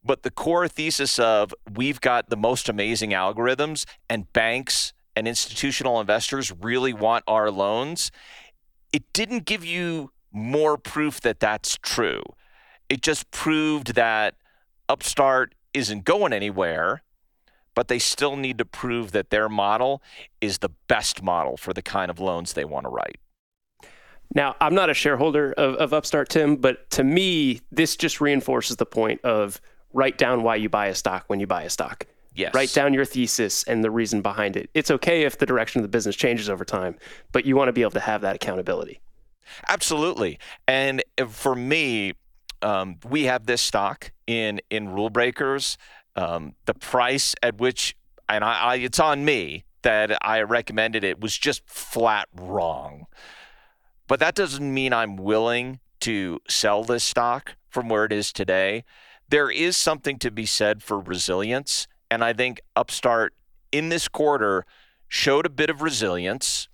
but 0.04 0.24
the 0.24 0.32
core 0.32 0.68
thesis 0.68 1.20
of 1.20 1.54
we've 1.74 2.02
got 2.02 2.30
the 2.30 2.38
most 2.38 2.70
amazing 2.70 3.12
algorithms 3.12 3.86
and 4.10 4.32
banks 4.34 4.94
and 5.16 5.28
institutional 5.28 6.00
investors 6.02 6.52
really 6.52 6.94
want 6.94 7.24
our 7.28 7.50
loans 7.50 8.12
it 8.96 9.04
didn't 9.12 9.44
give 9.44 9.66
you 9.66 10.12
more 10.32 10.78
proof 10.78 11.20
that 11.20 11.42
that's 11.42 11.78
true. 11.82 12.22
It 12.88 13.02
just 13.02 13.30
proved 13.30 13.96
that 13.96 14.36
Upstart 14.88 15.54
isn't 15.74 16.06
going 16.06 16.32
anywhere, 16.32 17.04
but 17.74 17.90
they 17.90 18.00
still 18.00 18.38
need 18.38 18.58
to 18.58 18.64
prove 18.64 19.12
that 19.12 19.32
their 19.32 19.50
model 19.50 20.02
is 20.40 20.60
the 20.60 20.70
best 20.88 21.22
model 21.22 21.58
for 21.58 21.74
the 21.74 21.82
kind 21.82 22.10
of 22.10 22.22
loans 22.22 22.54
they 22.54 22.64
want 22.64 22.86
to 22.86 22.90
write. 22.90 23.18
Now, 24.34 24.56
I'm 24.60 24.76
not 24.76 24.90
a 24.90 24.94
shareholder 24.94 25.54
of, 25.54 25.76
of 25.76 25.94
Upstart, 25.94 26.30
Tim, 26.30 26.56
but 26.58 26.90
to 26.92 27.04
me, 27.04 27.62
this 27.72 27.96
just 27.96 28.20
reinforces 28.20 28.78
the 28.78 28.86
point 28.86 29.22
of 29.24 29.62
write 29.94 30.18
down 30.18 30.44
why 30.44 30.58
you 30.58 30.68
buy 30.68 30.88
a 30.88 30.96
stock 30.96 31.26
when 31.28 31.40
you 31.40 31.48
buy 31.48 31.64
a 31.64 31.70
stock. 31.70 32.06
Yes. 32.36 32.54
Write 32.54 32.74
down 32.74 32.94
your 32.94 33.06
thesis 33.06 33.64
and 33.64 33.82
the 33.82 33.90
reason 33.90 34.22
behind 34.22 34.58
it. 34.58 34.70
It's 34.74 34.92
okay 34.92 35.24
if 35.24 35.38
the 35.38 35.46
direction 35.46 35.80
of 35.80 35.84
the 35.84 35.90
business 35.90 36.18
changes 36.18 36.50
over 36.50 36.66
time, 36.66 36.98
but 37.32 37.46
you 37.46 37.56
want 37.56 37.70
to 37.70 37.74
be 37.74 37.82
able 37.82 37.92
to 37.92 38.02
have 38.02 38.22
that 38.22 38.36
accountability. 38.36 39.00
Absolutely. 39.70 40.40
And 40.68 41.02
for 41.30 41.56
me, 41.56 42.14
um, 42.62 42.98
we 43.10 43.24
have 43.24 43.46
this 43.46 43.62
stock 43.62 44.12
in 44.28 44.60
in 44.70 44.90
Rule 44.90 45.10
Breakers. 45.10 45.78
Um, 46.16 46.56
the 46.66 46.74
price 46.74 47.36
at 47.44 47.58
which, 47.58 47.96
and 48.28 48.44
I, 48.44 48.60
I, 48.60 48.76
it's 48.78 49.00
on 49.00 49.24
me 49.24 49.66
that 49.82 50.18
I 50.22 50.42
recommended 50.42 51.04
it 51.04 51.20
was 51.20 51.38
just 51.38 51.62
flat 51.70 52.28
wrong. 52.34 53.06
But 54.08 54.20
that 54.20 54.36
doesn't 54.36 54.74
mean 54.74 54.94
I'm 54.94 55.16
willing 55.16 55.80
to 56.02 56.40
sell 56.48 56.84
this 56.84 57.04
stock 57.04 57.56
from 57.70 57.90
where 57.90 58.06
it 58.06 58.12
is 58.12 58.32
today. 58.32 58.84
There 59.30 59.50
is 59.50 59.76
something 59.76 60.20
to 60.20 60.30
be 60.30 60.46
said 60.46 60.84
for 60.84 61.00
resilience. 61.00 61.88
And 62.12 62.24
I 62.24 62.34
think 62.34 62.62
Upstart 62.76 63.34
in 63.72 63.90
this 63.90 64.08
quarter 64.08 64.66
showed 65.08 65.46
a 65.46 65.50
bit 65.50 65.70
of 65.70 65.82
resilience, 65.82 66.68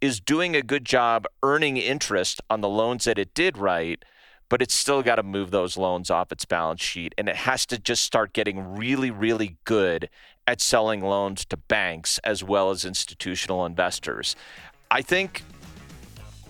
is 0.00 0.20
doing 0.20 0.54
a 0.54 0.62
good 0.62 0.84
job 0.84 1.26
earning 1.42 1.76
interest 1.76 2.40
on 2.50 2.60
the 2.60 2.68
loans 2.68 3.04
that 3.04 3.18
it 3.18 3.32
did 3.32 3.56
write, 3.56 4.04
but 4.50 4.60
it's 4.60 4.74
still 4.74 5.02
got 5.02 5.16
to 5.16 5.22
move 5.22 5.50
those 5.50 5.78
loans 5.78 6.10
off 6.10 6.30
its 6.30 6.44
balance 6.44 6.82
sheet. 6.82 7.14
And 7.16 7.28
it 7.28 7.36
has 7.36 7.64
to 7.66 7.78
just 7.78 8.02
start 8.02 8.32
getting 8.34 8.76
really, 8.76 9.10
really 9.10 9.56
good 9.64 10.10
at 10.46 10.60
selling 10.60 11.00
loans 11.00 11.46
to 11.46 11.56
banks 11.56 12.18
as 12.18 12.44
well 12.44 12.70
as 12.70 12.84
institutional 12.84 13.64
investors. 13.64 14.36
I 14.90 15.00
think 15.00 15.42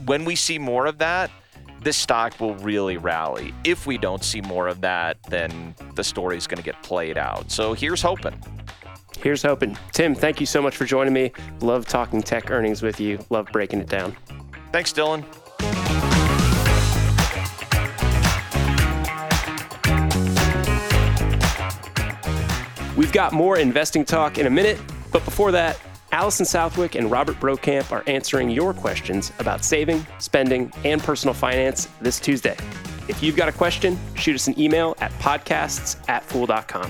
when 0.05 0.25
we 0.25 0.37
see 0.37 0.59
more 0.59 0.87
of 0.87 0.99
that, 0.99 1.31
this 1.83 1.97
stock 1.97 2.41
will 2.41 2.55
really 2.57 2.97
rally. 2.97 3.55
If 3.63 3.87
we 3.87 3.99
don't 3.99 4.25
see 4.25 4.41
more 4.41 4.69
of 4.69 4.81
that, 4.81 5.19
then 5.29 5.75
the 5.95 6.05
story 6.05 6.37
is 6.37 6.47
going 6.47 6.59
to 6.59 6.65
get 6.65 6.83
played 6.83 7.19
out. 7.19 7.51
So 7.51 7.75
here's 7.75 8.01
hoping. 8.01 8.41
Here's 9.19 9.43
hoping. 9.43 9.77
Tim, 9.93 10.15
thank 10.15 10.41
you 10.41 10.47
so 10.47 10.61
much 10.61 10.77
for 10.77 10.85
joining 10.85 11.13
me. 11.13 11.33
Love 11.61 11.87
talking 11.87 12.23
tech 12.23 12.51
earnings 12.51 12.83
with 12.83 13.01
you. 13.01 13.19
Love 13.31 13.49
breaking 13.53 13.81
it 13.81 13.89
down. 13.89 14.17
Thanks, 14.73 14.93
Dylan. 14.93 15.25
We've 22.97 23.13
got 23.13 23.33
more 23.33 23.59
investing 23.59 24.05
talk 24.05 24.39
in 24.39 24.47
a 24.47 24.51
minute, 24.51 24.81
but 25.11 25.25
before 25.25 25.53
that, 25.53 25.79
Allison 26.15 26.47
Southwick 26.47 26.95
and 26.95 27.11
Robert 27.11 27.41
Brokamp 27.41 27.91
are 27.91 28.05
answering 28.07 28.49
your 28.49 28.73
questions 28.73 29.33
about 29.41 29.65
saving, 29.65 30.07
spending, 30.21 30.73
and 30.85 31.03
personal 31.03 31.35
finance 31.35 31.89
this 32.01 32.21
Tuesday. 32.21 32.57
If 33.09 33.21
you've 33.21 33.35
got 33.35 33.49
a 33.49 33.53
question, 33.53 33.99
shoot 34.15 34.37
us 34.37 34.47
an 34.47 34.57
email 34.57 34.97
at 35.01 35.11
podcasts 35.15 35.97
at 36.09 36.23
fool.com. 36.23 36.89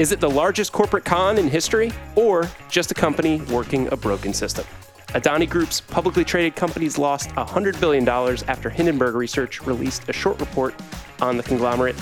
Is 0.00 0.10
it 0.10 0.18
the 0.18 0.28
largest 0.28 0.72
corporate 0.72 1.04
con 1.04 1.38
in 1.38 1.46
history, 1.46 1.92
or 2.16 2.50
just 2.68 2.90
a 2.90 2.94
company 2.94 3.40
working 3.42 3.86
a 3.92 3.96
broken 3.96 4.34
system? 4.34 4.64
Adani 5.10 5.48
Group's 5.48 5.80
publicly 5.80 6.24
traded 6.24 6.56
companies 6.56 6.98
lost 6.98 7.30
$100 7.30 7.78
billion 7.78 8.08
after 8.08 8.68
Hindenburg 8.68 9.14
Research 9.14 9.62
released 9.64 10.08
a 10.08 10.12
short 10.12 10.40
report 10.40 10.74
on 11.20 11.36
the 11.36 11.44
conglomerate. 11.44 11.94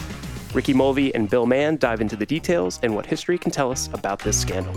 Ricky 0.55 0.73
Mulvey 0.73 1.15
and 1.15 1.29
Bill 1.29 1.45
Mann 1.45 1.77
dive 1.77 2.01
into 2.01 2.17
the 2.17 2.25
details 2.25 2.81
and 2.83 2.95
what 2.95 3.05
history 3.05 3.37
can 3.37 3.51
tell 3.51 3.71
us 3.71 3.89
about 3.93 4.19
this 4.21 4.41
scandal. 4.41 4.75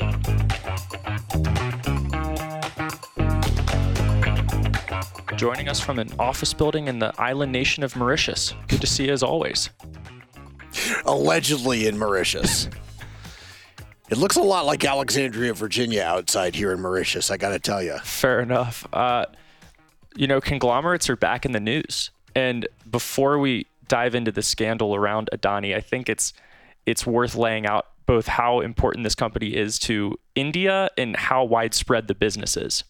Joining 5.43 5.67
us 5.67 5.81
from 5.81 5.99
an 5.99 6.07
office 6.19 6.53
building 6.53 6.87
in 6.87 6.99
the 6.99 7.13
island 7.21 7.51
nation 7.51 7.83
of 7.83 7.97
Mauritius. 7.97 8.53
Good 8.69 8.79
to 8.79 8.87
see 8.87 9.07
you 9.07 9.11
as 9.11 9.21
always. 9.21 9.69
Allegedly 11.03 11.85
in 11.85 11.97
Mauritius. 11.97 12.69
it 14.09 14.17
looks 14.17 14.37
a 14.37 14.41
lot 14.41 14.65
like 14.65 14.85
Alexandria, 14.85 15.53
Virginia 15.53 16.03
outside 16.03 16.55
here 16.55 16.71
in 16.71 16.79
Mauritius, 16.79 17.29
I 17.29 17.35
got 17.35 17.49
to 17.49 17.59
tell 17.59 17.83
you. 17.83 17.97
Fair 18.05 18.39
enough. 18.39 18.87
Uh, 18.93 19.25
you 20.15 20.27
know, 20.27 20.39
conglomerates 20.39 21.09
are 21.09 21.17
back 21.17 21.45
in 21.45 21.51
the 21.51 21.59
news. 21.59 22.09
And 22.33 22.65
before 22.89 23.37
we 23.37 23.67
dive 23.89 24.15
into 24.15 24.31
the 24.31 24.43
scandal 24.43 24.95
around 24.95 25.29
Adani, 25.33 25.75
I 25.75 25.81
think 25.81 26.07
it's 26.07 26.31
it's 26.85 27.05
worth 27.05 27.35
laying 27.35 27.65
out 27.65 27.87
both 28.05 28.27
how 28.27 28.61
important 28.61 29.03
this 29.03 29.15
company 29.15 29.57
is 29.57 29.77
to 29.79 30.15
India 30.35 30.89
and 30.97 31.17
how 31.17 31.43
widespread 31.43 32.07
the 32.07 32.15
business 32.15 32.55
is. 32.55 32.85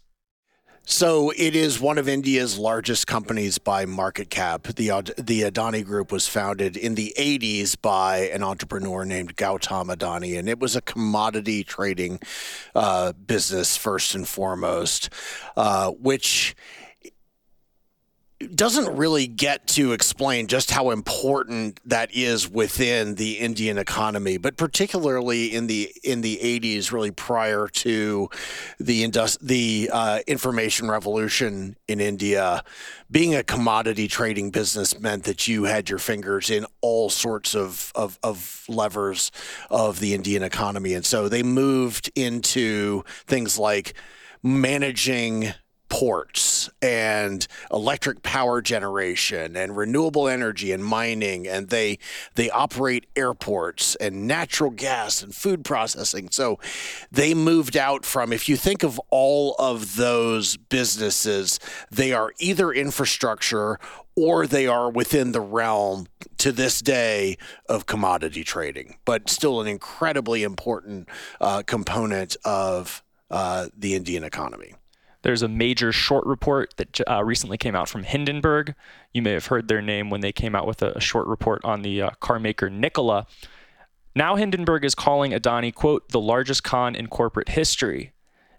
So 0.85 1.29
it 1.37 1.55
is 1.55 1.79
one 1.79 1.97
of 1.97 2.09
India's 2.09 2.59
largest 2.59 3.07
companies 3.07 3.57
by 3.57 3.85
market 3.85 4.29
cap. 4.29 4.63
The 4.63 4.89
the 5.17 5.43
Adani 5.43 5.83
Group 5.83 6.11
was 6.11 6.27
founded 6.27 6.75
in 6.75 6.95
the 6.95 7.13
80s 7.17 7.77
by 7.81 8.29
an 8.33 8.43
entrepreneur 8.43 9.05
named 9.05 9.37
Gautam 9.37 9.95
Adani, 9.95 10.37
and 10.37 10.49
it 10.49 10.59
was 10.59 10.75
a 10.75 10.81
commodity 10.81 11.63
trading 11.63 12.19
uh, 12.75 13.13
business 13.13 13.77
first 13.77 14.13
and 14.13 14.27
foremost, 14.27 15.09
uh, 15.55 15.89
which 15.91 16.53
doesn't 18.47 18.95
really 18.95 19.27
get 19.27 19.67
to 19.67 19.91
explain 19.91 20.47
just 20.47 20.71
how 20.71 20.91
important 20.91 21.79
that 21.85 22.13
is 22.13 22.49
within 22.49 23.15
the 23.15 23.39
Indian 23.39 23.77
economy, 23.77 24.37
but 24.37 24.57
particularly 24.57 25.53
in 25.53 25.67
the 25.67 25.91
in 26.03 26.21
the 26.21 26.39
80s, 26.41 26.91
really 26.91 27.11
prior 27.11 27.67
to 27.67 28.29
the 28.79 29.03
indus- 29.03 29.37
the 29.37 29.89
uh, 29.91 30.19
information 30.27 30.89
revolution 30.89 31.75
in 31.87 31.99
India, 31.99 32.63
being 33.09 33.35
a 33.35 33.43
commodity 33.43 34.07
trading 34.07 34.49
business 34.49 34.99
meant 34.99 35.23
that 35.23 35.47
you 35.47 35.65
had 35.65 35.89
your 35.89 35.99
fingers 35.99 36.49
in 36.49 36.65
all 36.81 37.09
sorts 37.09 37.55
of, 37.55 37.91
of, 37.95 38.17
of 38.23 38.63
levers 38.67 39.31
of 39.69 39.99
the 39.99 40.13
Indian 40.13 40.43
economy, 40.43 40.93
and 40.93 41.05
so 41.05 41.29
they 41.29 41.43
moved 41.43 42.11
into 42.15 43.03
things 43.27 43.57
like 43.57 43.93
managing 44.41 45.53
ports 45.93 46.71
and 46.81 47.45
electric 47.71 48.23
power 48.23 48.63
generation 48.63 49.55
and 49.55 49.77
renewable 49.77 50.27
energy 50.27 50.71
and 50.71 50.83
mining 50.83 51.47
and 51.47 51.69
they 51.69 51.99
they 52.33 52.49
operate 52.49 53.05
airports 53.15 53.93
and 53.97 54.27
natural 54.27 54.71
gas 54.71 55.21
and 55.21 55.35
food 55.35 55.63
processing 55.63 56.27
so 56.31 56.57
they 57.11 57.35
moved 57.35 57.77
out 57.77 58.05
from 58.05 58.33
if 58.33 58.49
you 58.49 58.57
think 58.57 58.81
of 58.81 58.99
all 59.11 59.53
of 59.59 59.95
those 59.95 60.57
businesses 60.57 61.59
they 61.91 62.11
are 62.11 62.33
either 62.39 62.71
infrastructure 62.71 63.77
or 64.15 64.47
they 64.47 64.65
are 64.65 64.89
within 64.89 65.31
the 65.31 65.41
realm 65.41 66.07
to 66.39 66.51
this 66.51 66.81
day 66.81 67.35
of 67.67 67.87
commodity 67.87 68.43
trading, 68.43 68.95
but 69.05 69.27
still 69.27 69.59
an 69.59 69.65
incredibly 69.65 70.43
important 70.43 71.09
uh, 71.41 71.63
component 71.63 72.37
of 72.45 73.01
uh, 73.31 73.67
the 73.75 73.95
Indian 73.95 74.23
economy. 74.23 74.75
There's 75.23 75.41
a 75.41 75.47
major 75.47 75.91
short 75.91 76.25
report 76.25 76.75
that 76.77 76.99
uh, 77.09 77.23
recently 77.23 77.57
came 77.57 77.75
out 77.75 77.89
from 77.89 78.03
Hindenburg. 78.03 78.75
You 79.13 79.21
may 79.21 79.31
have 79.31 79.47
heard 79.47 79.67
their 79.67 79.81
name 79.81 80.09
when 80.09 80.21
they 80.21 80.31
came 80.31 80.55
out 80.55 80.67
with 80.67 80.81
a, 80.81 80.99
short 80.99 81.27
report 81.27 81.63
on 81.63 81.81
the 81.81 82.01
uh, 82.01 82.09
car 82.19 82.39
maker 82.39 82.69
Nikola. 82.69 83.25
Now 84.15 84.35
Hindenburg 84.35 84.85
is 84.85 84.93
calling 84.93 85.31
Adani, 85.31 85.73
quote, 85.73 86.09
the 86.09 86.19
largest 86.19 86.63
con 86.63 86.95
in 86.95 87.07
corporate 87.07 87.49
history. 87.49 88.11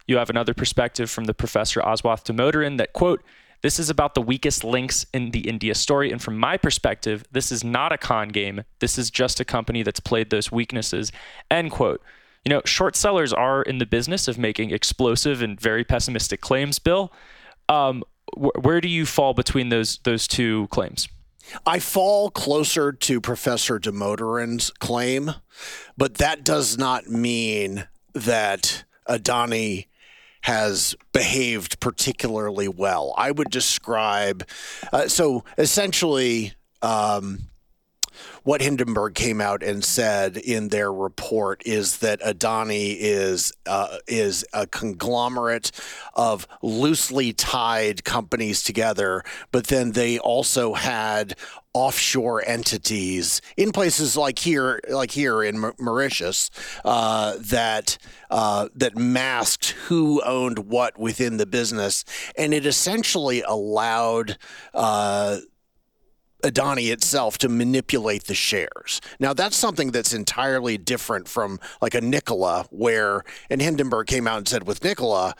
You 0.07 0.16
have 0.16 0.31
another 0.31 0.53
perspective 0.53 1.11
from 1.11 1.24
the 1.24 1.35
professor 1.35 1.81
Aswath 1.81 2.24
Damodaran 2.24 2.79
that, 2.79 2.92
quote, 2.92 3.22
this 3.62 3.79
is 3.79 3.88
about 3.88 4.14
the 4.14 4.20
weakest 4.20 4.62
links 4.62 5.07
in 5.14 5.31
the 5.31 5.48
India 5.48 5.74
story. 5.74 6.12
And 6.12 6.20
from 6.20 6.37
my 6.37 6.59
perspective, 6.59 7.24
this 7.33 7.50
is 7.50 7.64
not 7.64 7.92
a 7.92 7.98
con 7.98 8.29
game. 8.29 8.64
This 8.81 8.98
is 8.98 9.11
just 9.11 9.40
a 9.40 9.44
company 9.44 9.83
that's 9.83 10.00
played 10.00 10.29
those 10.29 10.53
weaknesses, 10.53 11.12
end 11.50 11.70
quote. 11.70 12.03
You 12.45 12.51
know, 12.51 12.63
short 12.65 12.95
sellers 12.95 13.33
are 13.33 13.63
in 13.63 13.79
the 13.79 13.87
business 13.87 14.29
of 14.29 14.39
making 14.39 14.71
explosive 14.71 15.41
and 15.41 15.59
very 15.59 15.83
pessimistic 15.85 16.41
claims. 16.41 16.79
Bill, 16.79 17.13
um, 17.69 18.03
wh- 18.37 18.63
where 18.63 18.81
do 18.81 18.89
you 18.89 19.07
fall 19.07 19.33
between 19.33 19.71
those 19.71 19.99
those 20.05 20.29
two 20.29 20.69
claims? 20.69 21.09
I 21.67 21.79
fall 21.79 22.31
closer 22.31 22.93
to 22.93 23.21
Professor 23.21 23.79
Damodaran's 23.79 24.71
claim, 24.79 25.33
but 25.97 26.15
that 26.15 26.45
does 26.45 26.79
not 26.79 27.07
mean 27.07 27.87
that 28.15 28.85
Adani 29.09 29.87
has 30.43 30.95
behaved 31.13 31.81
particularly 31.81 32.69
well. 32.69 33.15
I 33.17 33.31
would 33.31 33.51
describe 33.51 34.47
uh, 34.93 35.09
so 35.09 35.45
essentially. 35.57 36.53
Um, 36.83 37.49
what 38.42 38.61
Hindenburg 38.61 39.14
came 39.14 39.40
out 39.40 39.62
and 39.62 39.85
said 39.85 40.37
in 40.37 40.68
their 40.68 40.92
report 40.92 41.62
is 41.66 41.98
that 41.98 42.20
Adani 42.20 42.96
is 42.98 43.53
uh, 43.66 43.98
is 44.07 44.44
a 44.53 44.66
conglomerate 44.66 45.70
of 46.14 46.46
loosely 46.62 47.33
tied 47.33 48.05
companies 48.05 48.62
together, 48.62 49.22
but 49.53 49.68
then 49.68 49.92
they 49.92 50.18
also 50.18 50.74
had 50.74 51.35
offshore 51.74 52.42
entities 52.46 53.40
in 53.57 53.72
places 53.72 54.16
like 54.16 54.38
here, 54.38 54.81
like 54.88 55.11
here 55.11 55.42
in 55.42 55.72
Mauritius, 55.79 56.50
uh, 56.85 57.35
that 57.38 57.98
uh, 58.31 58.68
that 58.74 58.96
masked 58.96 59.70
who 59.87 60.22
owned 60.22 60.61
what 60.61 60.98
within 60.98 61.37
the 61.37 61.46
business, 61.46 62.05
and 62.38 62.55
it 62.55 62.64
essentially 62.64 63.42
allowed 63.42 64.38
uh, 64.72 65.38
Adani 66.45 66.93
itself 66.93 67.39
to 67.39 67.49
manipulate 67.49 68.25
the 68.25 68.35
shares. 68.35 69.01
Now 69.19 69.33
that's 69.33 69.57
something 69.57 69.91
that's 69.91 70.13
entirely 70.13 70.77
different 70.79 71.27
from 71.27 71.59
like 71.81 71.95
a 71.95 72.01
Nikola, 72.01 72.67
where 72.71 73.25
and 73.51 73.61
Hindenburg 73.61 74.07
came 74.07 74.29
out 74.29 74.39
and 74.39 74.49
said 74.49 74.67
with 74.67 74.85
Nikola, 74.85 75.35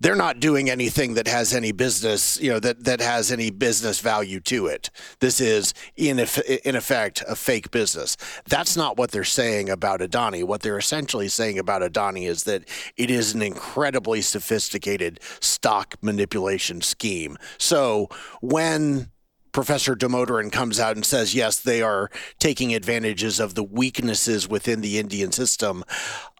they're 0.00 0.16
not 0.16 0.40
doing 0.40 0.68
anything 0.68 1.14
that 1.14 1.28
has 1.28 1.54
any 1.54 1.70
business, 1.70 2.40
you 2.40 2.50
know, 2.50 2.58
that 2.58 2.82
that 2.84 3.00
has 3.00 3.30
any 3.30 3.50
business 3.50 4.00
value 4.00 4.40
to 4.40 4.66
it. 4.66 4.90
This 5.20 5.40
is 5.40 5.74
in 5.96 6.18
in 6.18 6.74
effect 6.74 7.22
a 7.28 7.36
fake 7.36 7.70
business. 7.70 8.16
That's 8.48 8.76
not 8.76 8.96
what 8.96 9.12
they're 9.12 9.22
saying 9.22 9.70
about 9.70 10.00
Adani. 10.00 10.42
What 10.42 10.62
they're 10.62 10.78
essentially 10.78 11.28
saying 11.28 11.56
about 11.60 11.82
Adani 11.82 12.26
is 12.26 12.42
that 12.44 12.64
it 12.96 13.12
is 13.12 13.32
an 13.32 13.42
incredibly 13.42 14.22
sophisticated 14.22 15.20
stock 15.38 15.94
manipulation 16.02 16.80
scheme. 16.80 17.36
So 17.58 18.08
when 18.40 19.11
Professor 19.52 19.94
Damodaran 19.94 20.50
comes 20.50 20.80
out 20.80 20.96
and 20.96 21.04
says, 21.04 21.34
yes, 21.34 21.60
they 21.60 21.82
are 21.82 22.10
taking 22.38 22.74
advantages 22.74 23.38
of 23.38 23.54
the 23.54 23.62
weaknesses 23.62 24.48
within 24.48 24.80
the 24.80 24.98
Indian 24.98 25.30
system. 25.30 25.84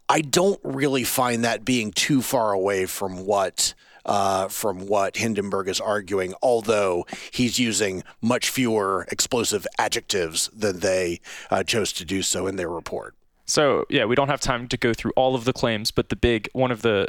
I 0.09 0.20
don't 0.20 0.61
really 0.64 1.05
find 1.05 1.44
that 1.44 1.64
being 1.64 1.92
too 1.92 2.22
far 2.22 2.53
away 2.53 2.87
from 2.87 3.25
what 3.25 3.75
uh, 4.05 4.48
from 4.48 4.88
what 4.88 5.16
Hindenburg 5.16 5.68
is 5.68 5.81
arguing, 5.81 6.35
although 6.42 7.07
he's 7.31 7.61
using 7.61 8.03
much 8.20 8.51
fewer 8.51 9.07
explosive 9.12 9.64
adjectives 9.79 10.48
than 10.48 10.81
they 10.81 11.20
uh, 11.51 11.62
chose 11.62 11.92
to 11.94 12.05
do 12.05 12.20
so 12.20 12.48
in 12.48 12.57
their 12.57 12.68
report. 12.68 13.14
So 13.46 13.85
yeah, 13.88 14.05
we 14.05 14.16
don't 14.16 14.29
have 14.29 14.40
time 14.40 14.66
to 14.68 14.77
go 14.77 14.92
through 14.92 15.12
all 15.14 15.35
of 15.35 15.44
the 15.44 15.53
claims, 15.53 15.90
but 15.92 16.09
the 16.09 16.16
big 16.16 16.48
one 16.53 16.70
of 16.70 16.83
the 16.83 17.09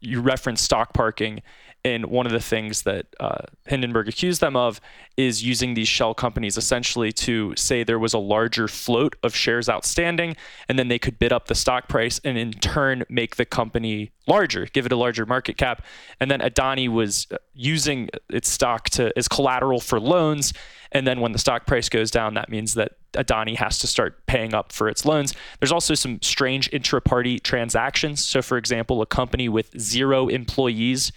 you 0.00 0.20
referenced 0.20 0.64
stock 0.64 0.92
parking 0.92 1.42
and 1.84 2.06
one 2.06 2.26
of 2.26 2.32
the 2.32 2.40
things 2.40 2.82
that 2.82 3.06
uh, 3.18 3.42
Hindenburg 3.66 4.08
accused 4.08 4.40
them 4.40 4.56
of 4.56 4.80
is 5.16 5.42
using 5.42 5.74
these 5.74 5.88
shell 5.88 6.14
companies 6.14 6.56
essentially 6.56 7.10
to 7.12 7.54
say 7.56 7.82
there 7.82 7.98
was 7.98 8.14
a 8.14 8.18
larger 8.18 8.68
float 8.68 9.16
of 9.22 9.34
shares 9.34 9.68
outstanding, 9.68 10.36
and 10.68 10.78
then 10.78 10.88
they 10.88 10.98
could 10.98 11.18
bid 11.18 11.32
up 11.32 11.48
the 11.48 11.54
stock 11.56 11.88
price 11.88 12.20
and 12.24 12.38
in 12.38 12.52
turn 12.52 13.04
make 13.08 13.34
the 13.36 13.44
company 13.44 14.12
larger, 14.28 14.66
give 14.66 14.86
it 14.86 14.92
a 14.92 14.96
larger 14.96 15.26
market 15.26 15.56
cap. 15.56 15.84
And 16.20 16.30
then 16.30 16.40
Adani 16.40 16.88
was 16.88 17.26
uh, 17.32 17.38
using 17.52 18.08
its 18.30 18.48
stock 18.48 18.88
to 18.90 19.12
as 19.18 19.26
collateral 19.26 19.80
for 19.80 19.98
loans. 19.98 20.52
And 20.92 21.06
then 21.06 21.20
when 21.20 21.32
the 21.32 21.38
stock 21.38 21.66
price 21.66 21.88
goes 21.88 22.10
down, 22.10 22.34
that 22.34 22.48
means 22.48 22.74
that 22.74 22.92
Adani 23.14 23.56
has 23.56 23.78
to 23.78 23.86
start 23.86 24.24
paying 24.26 24.54
up 24.54 24.72
for 24.72 24.88
its 24.88 25.04
loans. 25.04 25.34
There's 25.58 25.72
also 25.72 25.94
some 25.94 26.22
strange 26.22 26.68
intra-party 26.72 27.40
transactions. 27.40 28.24
So, 28.24 28.40
for 28.40 28.56
example, 28.56 29.02
a 29.02 29.06
company 29.06 29.48
with 29.48 29.78
zero 29.80 30.28
employees 30.28 31.10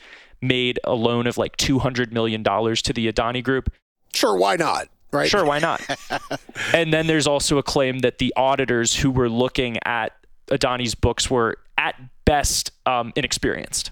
made 0.48 0.80
a 0.84 0.94
loan 0.94 1.28
of 1.28 1.38
like 1.38 1.58
$200 1.58 2.12
million 2.12 2.44
to 2.44 2.94
the 2.94 3.12
Adani 3.12 3.44
Group. 3.44 3.72
Sure, 4.14 4.38
why 4.38 4.56
not? 4.56 4.88
Right? 5.12 5.30
Sure, 5.30 5.46
why 5.46 5.60
not? 5.60 5.82
and 6.74 6.94
then 6.94 7.08
there's 7.08 7.28
also 7.28 7.58
a 7.58 7.64
claim 7.64 8.00
that 8.00 8.18
the 8.18 8.34
auditors 8.36 8.96
who 8.96 9.12
were 9.12 9.30
looking 9.30 9.78
at 9.86 10.14
Adani's 10.48 10.96
books 10.96 11.30
were 11.30 11.58
at 11.78 11.96
best 12.26 12.72
um, 12.86 13.14
inexperienced. 13.16 13.92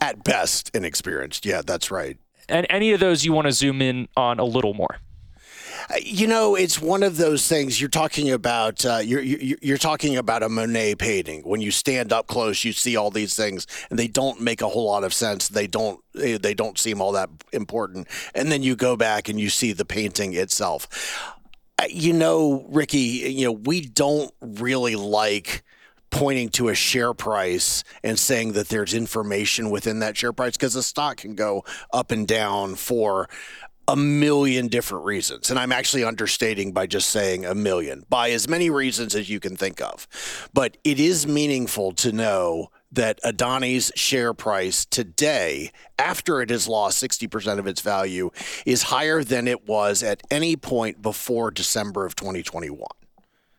At 0.00 0.24
best 0.24 0.70
inexperienced. 0.74 1.46
Yeah, 1.46 1.62
that's 1.64 1.90
right. 1.90 2.18
And 2.48 2.66
any 2.68 2.92
of 2.92 3.00
those 3.00 3.24
you 3.24 3.32
want 3.32 3.46
to 3.46 3.52
zoom 3.52 3.80
in 3.80 4.08
on 4.16 4.38
a 4.38 4.44
little 4.44 4.74
more? 4.74 4.98
You 6.02 6.26
know, 6.26 6.54
it's 6.54 6.80
one 6.80 7.02
of 7.02 7.16
those 7.16 7.46
things 7.46 7.80
you're 7.80 7.90
talking 7.90 8.30
about. 8.30 8.84
Uh, 8.84 9.00
you're, 9.04 9.20
you're, 9.20 9.58
you're 9.60 9.78
talking 9.78 10.16
about 10.16 10.42
a 10.42 10.48
Monet 10.48 10.96
painting. 10.96 11.42
When 11.42 11.60
you 11.60 11.70
stand 11.70 12.12
up 12.12 12.26
close, 12.26 12.64
you 12.64 12.72
see 12.72 12.96
all 12.96 13.10
these 13.10 13.36
things, 13.36 13.66
and 13.90 13.98
they 13.98 14.08
don't 14.08 14.40
make 14.40 14.62
a 14.62 14.68
whole 14.68 14.86
lot 14.86 15.04
of 15.04 15.12
sense. 15.12 15.48
They 15.48 15.66
don't 15.66 16.00
they 16.14 16.54
don't 16.54 16.78
seem 16.78 17.00
all 17.00 17.12
that 17.12 17.28
important. 17.52 18.08
And 18.34 18.50
then 18.50 18.62
you 18.62 18.76
go 18.76 18.96
back 18.96 19.28
and 19.28 19.38
you 19.38 19.50
see 19.50 19.72
the 19.72 19.84
painting 19.84 20.34
itself. 20.34 20.88
Uh, 21.78 21.86
you 21.90 22.12
know, 22.12 22.66
Ricky. 22.68 22.98
You 22.98 23.46
know, 23.46 23.52
we 23.52 23.82
don't 23.82 24.32
really 24.40 24.96
like 24.96 25.64
pointing 26.10 26.48
to 26.48 26.68
a 26.68 26.74
share 26.74 27.12
price 27.12 27.82
and 28.04 28.16
saying 28.16 28.52
that 28.52 28.68
there's 28.68 28.94
information 28.94 29.68
within 29.68 29.98
that 29.98 30.16
share 30.16 30.32
price 30.32 30.52
because 30.52 30.74
the 30.74 30.82
stock 30.82 31.16
can 31.16 31.34
go 31.34 31.64
up 31.92 32.12
and 32.12 32.28
down 32.28 32.76
for 32.76 33.28
a 33.86 33.96
million 33.96 34.68
different 34.68 35.04
reasons. 35.04 35.50
And 35.50 35.58
I'm 35.58 35.72
actually 35.72 36.04
understating 36.04 36.72
by 36.72 36.86
just 36.86 37.10
saying 37.10 37.44
a 37.44 37.54
million, 37.54 38.04
by 38.08 38.30
as 38.30 38.48
many 38.48 38.70
reasons 38.70 39.14
as 39.14 39.28
you 39.28 39.40
can 39.40 39.56
think 39.56 39.80
of. 39.80 40.06
But 40.54 40.76
it 40.84 40.98
is 40.98 41.26
meaningful 41.26 41.92
to 41.92 42.12
know 42.12 42.70
that 42.92 43.20
Adani's 43.22 43.92
share 43.96 44.32
price 44.32 44.84
today, 44.84 45.72
after 45.98 46.40
it 46.40 46.50
has 46.50 46.68
lost 46.68 47.02
60% 47.02 47.58
of 47.58 47.66
its 47.66 47.80
value, 47.80 48.30
is 48.64 48.84
higher 48.84 49.24
than 49.24 49.48
it 49.48 49.66
was 49.66 50.02
at 50.02 50.22
any 50.30 50.56
point 50.56 51.02
before 51.02 51.50
December 51.50 52.06
of 52.06 52.14
2021. 52.14 52.80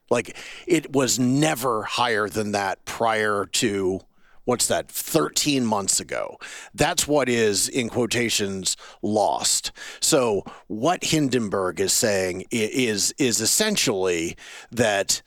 Like 0.10 0.38
it 0.68 0.94
was 0.94 1.20
never 1.20 1.84
higher 1.84 2.30
than 2.30 2.54
that 2.54 2.86
prior 2.86 3.46
to 3.54 4.02
what's 4.46 4.68
that 4.68 4.90
13 4.90 5.66
months 5.66 6.00
ago. 6.00 6.38
That's 6.74 7.08
what 7.08 7.28
is 7.28 7.68
in 7.68 7.90
quotations 7.90 8.78
lost. 9.02 9.72
So 10.00 10.44
what 10.68 11.04
hindenburg 11.04 11.80
is 11.80 11.94
saying 11.94 12.46
is 12.52 13.14
is 13.18 13.42
essentially 13.42 14.38
that 14.72 15.22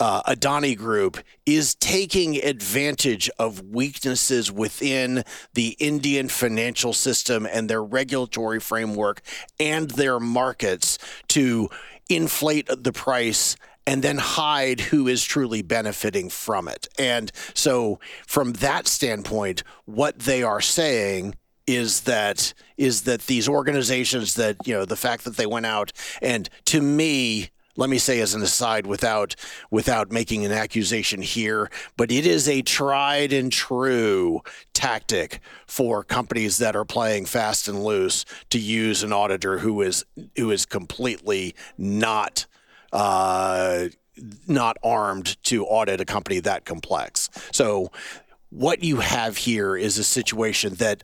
uh, 0.00 0.20
Adani 0.24 0.76
Group 0.76 1.18
is 1.46 1.76
taking 1.76 2.36
advantage 2.36 3.30
of 3.38 3.62
weaknesses 3.66 4.50
within 4.50 5.22
the 5.54 5.76
Indian 5.78 6.28
financial 6.28 6.92
system 6.92 7.46
and 7.46 7.70
their 7.70 7.84
regulatory 7.84 8.58
framework 8.58 9.20
and 9.60 9.92
their 9.92 10.18
markets 10.18 10.98
to 11.28 11.68
inflate 12.08 12.68
the 12.76 12.92
price 12.92 13.54
and 13.86 14.02
then 14.02 14.18
hide 14.18 14.80
who 14.80 15.08
is 15.08 15.24
truly 15.24 15.62
benefiting 15.62 16.28
from 16.28 16.68
it. 16.68 16.88
And 16.98 17.32
so, 17.54 17.98
from 18.26 18.54
that 18.54 18.86
standpoint, 18.86 19.62
what 19.84 20.20
they 20.20 20.42
are 20.42 20.60
saying 20.60 21.34
is 21.66 22.02
that 22.02 22.54
is 22.76 23.02
that 23.02 23.22
these 23.22 23.48
organizations 23.48 24.34
that 24.34 24.56
you 24.66 24.74
know 24.74 24.84
the 24.84 24.96
fact 24.96 25.24
that 25.24 25.36
they 25.36 25.46
went 25.46 25.66
out 25.66 25.92
and 26.20 26.48
to 26.64 26.80
me 26.80 27.50
let 27.76 27.88
me 27.88 27.98
say 27.98 28.20
as 28.20 28.34
an 28.34 28.42
aside 28.42 28.86
without 28.86 29.36
without 29.70 30.10
making 30.10 30.44
an 30.44 30.50
accusation 30.50 31.22
here 31.22 31.70
but 31.96 32.10
it 32.10 32.26
is 32.26 32.48
a 32.48 32.62
tried 32.62 33.32
and 33.32 33.52
true 33.52 34.40
tactic 34.74 35.40
for 35.66 36.02
companies 36.02 36.58
that 36.58 36.74
are 36.74 36.84
playing 36.84 37.24
fast 37.24 37.68
and 37.68 37.84
loose 37.84 38.24
to 38.50 38.58
use 38.58 39.04
an 39.04 39.12
auditor 39.12 39.58
who 39.58 39.80
is 39.82 40.04
who 40.36 40.50
is 40.50 40.66
completely 40.66 41.54
not 41.78 42.46
uh, 42.92 43.88
not 44.46 44.76
armed 44.82 45.42
to 45.44 45.64
audit 45.64 46.00
a 46.00 46.04
company 46.04 46.40
that 46.40 46.64
complex. 46.64 47.30
So, 47.52 47.90
what 48.50 48.82
you 48.84 48.98
have 48.98 49.38
here 49.38 49.76
is 49.76 49.98
a 49.98 50.04
situation 50.04 50.74
that 50.74 51.02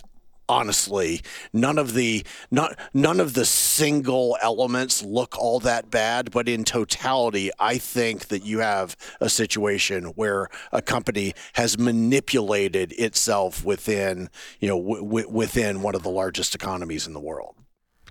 honestly 0.49 1.21
none 1.53 1.79
of 1.79 1.93
the 1.95 2.25
not 2.51 2.79
none 2.95 3.21
of 3.21 3.35
the 3.35 3.45
single 3.45 4.37
elements 4.41 5.03
look 5.03 5.37
all 5.37 5.61
that 5.61 5.91
bad 5.91 6.31
but 6.31 6.49
in 6.49 6.65
totality 6.65 7.51
i 7.59 7.77
think 7.77 8.29
that 8.29 8.45
you 8.45 8.61
have 8.61 8.97
a 9.21 9.29
situation 9.29 10.05
where 10.17 10.49
a 10.73 10.81
company 10.81 11.35
has 11.55 11.79
manipulated 11.79 12.93
itself 12.93 13.63
within 13.65 14.31
you 14.59 14.69
know 14.69 14.79
w- 14.79 15.29
within 15.29 15.83
one 15.83 15.95
of 15.95 16.03
the 16.03 16.11
largest 16.11 16.55
economies 16.55 17.07
in 17.07 17.13
the 17.13 17.21
world 17.21 17.55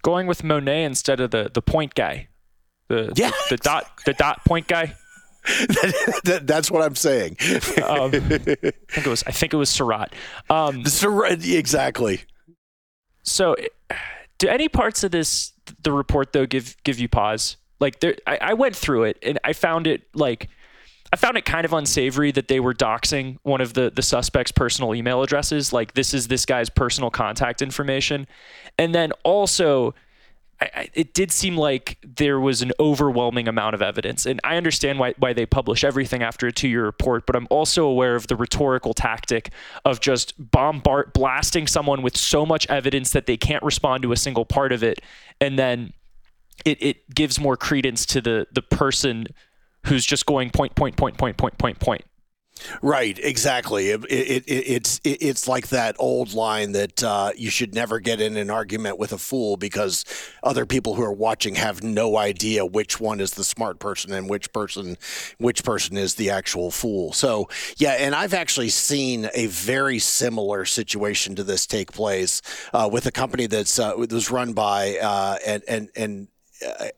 going 0.03 0.27
with 0.27 0.43
monet 0.43 0.83
instead 0.83 1.19
of 1.19 1.31
the 1.31 1.49
the 1.51 1.61
point 1.61 1.95
guy 1.95 2.27
the, 2.87 3.13
yeah. 3.15 3.29
the, 3.29 3.55
the 3.55 3.57
dot 3.57 3.91
the 4.05 4.13
dot 4.13 4.43
point 4.45 4.67
guy. 4.67 4.95
that, 5.47 6.21
that, 6.25 6.47
that's 6.47 6.69
what 6.69 6.83
I'm 6.83 6.95
saying. 6.95 7.37
um, 7.83 8.13
I 8.13 8.19
think 8.19 8.47
it 8.97 9.07
was 9.07 9.23
I 9.25 9.31
think 9.31 9.53
it 9.53 9.57
was 9.57 9.69
Seurat. 9.69 10.13
Um, 10.49 10.85
Seurat, 10.85 11.45
exactly. 11.45 12.21
So, 13.23 13.55
do 14.37 14.47
any 14.47 14.69
parts 14.69 15.03
of 15.03 15.11
this 15.11 15.53
the 15.83 15.91
report 15.91 16.33
though 16.33 16.45
give 16.45 16.75
give 16.83 16.99
you 16.99 17.07
pause? 17.07 17.57
Like 17.79 17.99
there, 17.99 18.15
I, 18.25 18.37
I 18.41 18.53
went 18.53 18.75
through 18.75 19.03
it 19.03 19.19
and 19.21 19.39
I 19.43 19.53
found 19.53 19.87
it 19.87 20.03
like 20.13 20.49
I 21.13 21.15
found 21.15 21.37
it 21.37 21.45
kind 21.45 21.63
of 21.63 21.73
unsavory 21.73 22.31
that 22.31 22.47
they 22.47 22.59
were 22.59 22.73
doxing 22.73 23.37
one 23.43 23.61
of 23.61 23.73
the 23.73 23.91
the 23.93 24.01
suspect's 24.01 24.51
personal 24.51 24.93
email 24.93 25.23
addresses. 25.23 25.71
Like 25.71 25.93
this 25.93 26.13
is 26.13 26.27
this 26.27 26.45
guy's 26.45 26.69
personal 26.69 27.09
contact 27.09 27.61
information, 27.61 28.27
and 28.77 28.93
then 28.93 29.11
also 29.23 29.93
I, 30.59 30.69
I, 30.75 30.89
it 30.93 31.13
did 31.13 31.31
seem 31.31 31.55
like 31.55 31.97
there 32.03 32.39
was 32.39 32.61
an 32.61 32.71
overwhelming 32.79 33.47
amount 33.47 33.75
of 33.75 33.81
evidence. 33.81 34.25
And 34.25 34.39
I 34.43 34.57
understand 34.57 34.99
why, 34.99 35.13
why 35.17 35.33
they 35.33 35.45
publish 35.45 35.83
everything 35.83 36.23
after 36.23 36.47
a 36.47 36.51
two 36.51 36.67
year 36.67 36.85
report, 36.85 37.25
but 37.25 37.35
I'm 37.35 37.47
also 37.49 37.85
aware 37.85 38.15
of 38.15 38.27
the 38.27 38.35
rhetorical 38.35 38.93
tactic 38.93 39.51
of 39.85 39.99
just 39.99 40.33
bombard 40.51 41.13
blasting 41.13 41.67
someone 41.67 42.01
with 42.01 42.17
so 42.17 42.45
much 42.45 42.67
evidence 42.67 43.11
that 43.11 43.25
they 43.25 43.37
can't 43.37 43.63
respond 43.63 44.03
to 44.03 44.11
a 44.11 44.17
single 44.17 44.45
part 44.45 44.71
of 44.71 44.83
it. 44.83 44.99
And 45.39 45.59
then 45.59 45.93
it, 46.65 46.81
it 46.81 47.13
gives 47.13 47.39
more 47.39 47.55
credence 47.55 48.05
to 48.07 48.21
the 48.21 48.47
the 48.51 48.61
person 48.61 49.27
who's 49.85 50.05
just 50.05 50.25
going 50.25 50.49
point, 50.49 50.75
point, 50.75 50.97
point, 50.97 51.17
point, 51.17 51.37
point, 51.37 51.57
point, 51.57 51.79
point. 51.79 52.03
Right, 52.81 53.17
exactly. 53.21 53.89
It, 53.89 54.03
it, 54.09 54.43
it, 54.47 54.51
it's 54.51 55.01
it's 55.03 55.47
like 55.47 55.69
that 55.69 55.95
old 55.99 56.33
line 56.33 56.71
that 56.73 57.03
uh, 57.03 57.31
you 57.35 57.49
should 57.49 57.73
never 57.73 57.99
get 57.99 58.21
in 58.21 58.37
an 58.37 58.49
argument 58.49 58.97
with 58.97 59.11
a 59.11 59.17
fool 59.17 59.57
because 59.57 60.05
other 60.43 60.65
people 60.65 60.95
who 60.95 61.03
are 61.03 61.13
watching 61.13 61.55
have 61.55 61.83
no 61.83 62.17
idea 62.17 62.65
which 62.65 62.99
one 62.99 63.19
is 63.19 63.31
the 63.31 63.43
smart 63.43 63.79
person 63.79 64.13
and 64.13 64.29
which 64.29 64.51
person 64.53 64.97
which 65.37 65.63
person 65.63 65.97
is 65.97 66.15
the 66.15 66.29
actual 66.29 66.71
fool. 66.71 67.13
So 67.13 67.47
yeah, 67.77 67.93
and 67.93 68.15
I've 68.15 68.33
actually 68.33 68.69
seen 68.69 69.29
a 69.33 69.47
very 69.47 69.99
similar 69.99 70.65
situation 70.65 71.35
to 71.35 71.43
this 71.43 71.65
take 71.65 71.91
place 71.91 72.41
uh, 72.73 72.89
with 72.91 73.05
a 73.05 73.11
company 73.11 73.47
that's 73.47 73.79
uh, 73.79 73.93
was 73.95 74.31
run 74.31 74.53
by 74.53 74.97
uh, 74.97 75.37
and 75.45 75.63
and 75.67 75.89
and 75.95 76.27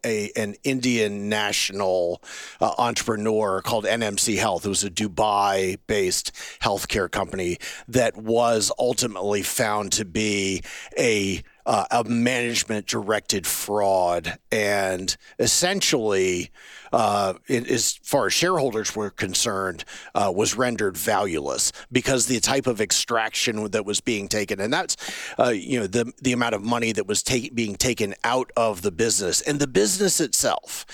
a, 0.05 0.31
an 0.35 0.55
Indian 0.63 1.29
national 1.29 2.21
uh, 2.61 2.73
entrepreneur 2.77 3.61
called 3.61 3.85
NMC 3.85 4.37
Health. 4.37 4.65
It 4.65 4.69
was 4.69 4.83
a 4.83 4.89
Dubai 4.89 5.77
based 5.87 6.31
healthcare 6.61 7.09
company 7.09 7.57
that 7.87 8.17
was 8.17 8.71
ultimately 8.79 9.41
found 9.41 9.91
to 9.93 10.05
be 10.05 10.63
a 10.97 11.43
uh, 11.69 11.85
a 11.91 12.03
management 12.03 12.87
directed 12.87 13.45
fraud. 13.45 14.39
And 14.51 15.15
essentially 15.37 16.49
uh, 16.91 17.35
as 17.47 17.99
far 18.01 18.25
as 18.25 18.33
shareholders 18.33 18.95
were 18.95 19.11
concerned, 19.11 19.85
uh, 20.15 20.31
was 20.35 20.55
rendered 20.55 20.97
valueless 20.97 21.71
because 21.91 22.25
the 22.25 22.39
type 22.39 22.65
of 22.65 22.81
extraction 22.81 23.69
that 23.69 23.85
was 23.85 24.01
being 24.01 24.27
taken, 24.27 24.59
and 24.59 24.73
that's 24.73 24.97
uh, 25.37 25.49
you 25.49 25.79
know 25.79 25.85
the 25.85 26.11
the 26.21 26.31
amount 26.31 26.55
of 26.55 26.63
money 26.63 26.91
that 26.91 27.05
was 27.05 27.21
being 27.53 27.75
taken 27.75 28.15
out 28.23 28.51
of 28.57 28.81
the 28.81 28.91
business. 28.91 29.41
And 29.41 29.59
the 29.59 29.67
business 29.67 30.19
itself, 30.19 30.85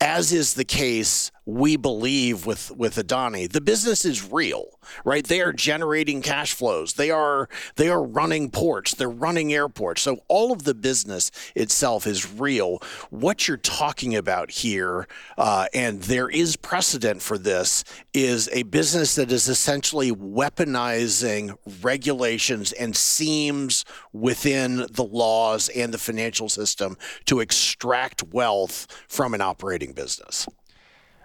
as 0.00 0.32
is 0.32 0.54
the 0.54 0.64
case 0.64 1.30
we 1.46 1.76
believe 1.76 2.46
with 2.46 2.70
with 2.70 2.96
Adani. 2.96 3.50
The 3.50 3.60
business 3.60 4.04
is 4.04 4.30
real, 4.30 4.78
right? 5.04 5.24
They 5.24 5.40
are 5.40 5.52
generating 5.52 6.22
cash 6.22 6.54
flows. 6.54 6.94
They 6.94 7.10
are 7.10 7.48
they 7.76 7.88
are 7.88 8.02
running 8.02 8.50
ports. 8.50 8.94
They're 8.94 9.10
running 9.10 9.52
airports. 9.52 10.02
So 10.02 10.18
all 10.28 10.52
of 10.52 10.64
the 10.64 10.74
business 10.74 11.30
itself 11.54 12.06
is 12.06 12.32
real. 12.32 12.78
What 13.10 13.46
you're 13.46 13.56
talking 13.58 14.16
about 14.16 14.50
here, 14.50 15.06
uh, 15.36 15.66
and 15.74 16.02
there 16.02 16.28
is 16.28 16.56
precedent 16.56 17.20
for 17.20 17.36
this, 17.36 17.84
is 18.14 18.48
a 18.52 18.62
business 18.64 19.14
that 19.16 19.30
is 19.30 19.48
essentially 19.48 20.12
weaponizing 20.12 21.56
regulations 21.82 22.72
and 22.72 22.96
seams 22.96 23.84
within 24.12 24.86
the 24.90 25.04
laws 25.04 25.68
and 25.70 25.92
the 25.92 25.98
financial 25.98 26.48
system 26.48 26.96
to 27.26 27.40
extract 27.40 28.22
wealth 28.22 28.86
from 29.08 29.34
an 29.34 29.40
operating 29.40 29.92
business. 29.92 30.46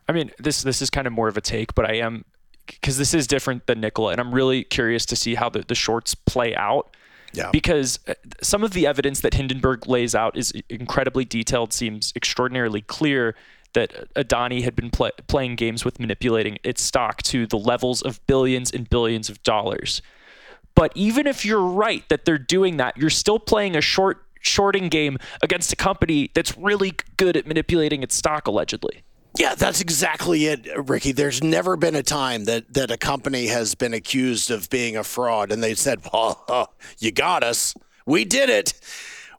I 0.10 0.12
mean, 0.12 0.32
this 0.40 0.64
this 0.64 0.82
is 0.82 0.90
kind 0.90 1.06
of 1.06 1.14
more 1.14 1.28
of 1.28 1.38
a 1.38 1.42
take, 1.42 1.76
but 1.76 1.86
I 1.86 1.98
am 1.98 2.26
because 2.66 2.98
this 2.98 3.14
is 3.14 3.28
different 3.28 3.68
than 3.68 3.80
Nikola, 3.80 4.12
and 4.12 4.20
I'm 4.20 4.34
really 4.34 4.64
curious 4.64 5.06
to 5.06 5.16
see 5.16 5.36
how 5.36 5.50
the, 5.50 5.62
the 5.62 5.76
shorts 5.76 6.16
play 6.16 6.56
out. 6.56 6.96
Yeah. 7.32 7.52
Because 7.52 8.00
uh, 8.08 8.16
some 8.42 8.64
of 8.64 8.72
the 8.74 8.88
evidence 8.88 9.22
that 9.22 9.36
Hindenburg 9.36 9.88
lays 9.88 10.16
out 10.16 10.36
is 10.36 10.52
incredibly 10.68 11.26
detailed, 11.26 11.74
seems 11.74 12.12
extraordinarily 12.16 12.82
clear 12.82 13.36
that 13.74 14.12
Adani 14.16 14.64
had 14.64 14.76
been 14.76 14.90
play, 14.90 15.12
playing 15.28 15.56
games 15.56 15.86
with 15.86 16.00
manipulating 16.00 16.58
its 16.64 16.82
stock 16.82 17.22
to 17.24 17.46
the 17.46 17.60
levels 17.60 18.02
of 18.02 18.26
billions 18.26 18.72
and 18.72 18.90
billions 18.90 19.30
of 19.30 19.44
dollars. 19.44 20.02
But 20.74 20.92
even 20.96 21.28
if 21.28 21.46
you're 21.46 21.62
right 21.62 22.04
that 22.10 22.26
they're 22.26 22.40
doing 22.40 22.78
that, 22.78 22.98
you're 22.98 23.12
still 23.12 23.38
playing 23.38 23.76
a 23.76 23.82
short 23.82 24.26
shorting 24.42 24.90
game 24.90 25.20
against 25.44 25.72
a 25.72 25.76
company 25.76 26.32
that's 26.34 26.58
really 26.58 26.94
good 27.18 27.38
at 27.38 27.46
manipulating 27.46 28.02
its 28.02 28.16
stock 28.16 28.48
allegedly. 28.48 29.04
Yeah, 29.38 29.56
that's 29.56 29.80
exactly 29.80 30.46
it, 30.48 30.68
Ricky. 30.88 31.12
There's 31.12 31.44
never 31.44 31.78
been 31.78 31.96
a 31.96 32.04
time 32.04 32.46
that, 32.46 32.74
that 32.74 32.92
a 32.92 32.98
company 32.98 33.48
has 33.48 33.76
been 33.76 33.94
accused 33.94 34.50
of 34.50 34.70
being 34.70 34.98
a 34.98 35.04
fraud 35.04 35.52
and 35.52 35.64
they 35.64 35.76
said, 35.76 36.02
well, 36.14 36.44
uh, 36.48 36.66
you 36.98 37.12
got 37.12 37.44
us. 37.44 37.76
We 38.06 38.26
did 38.26 38.50
it 38.50 38.74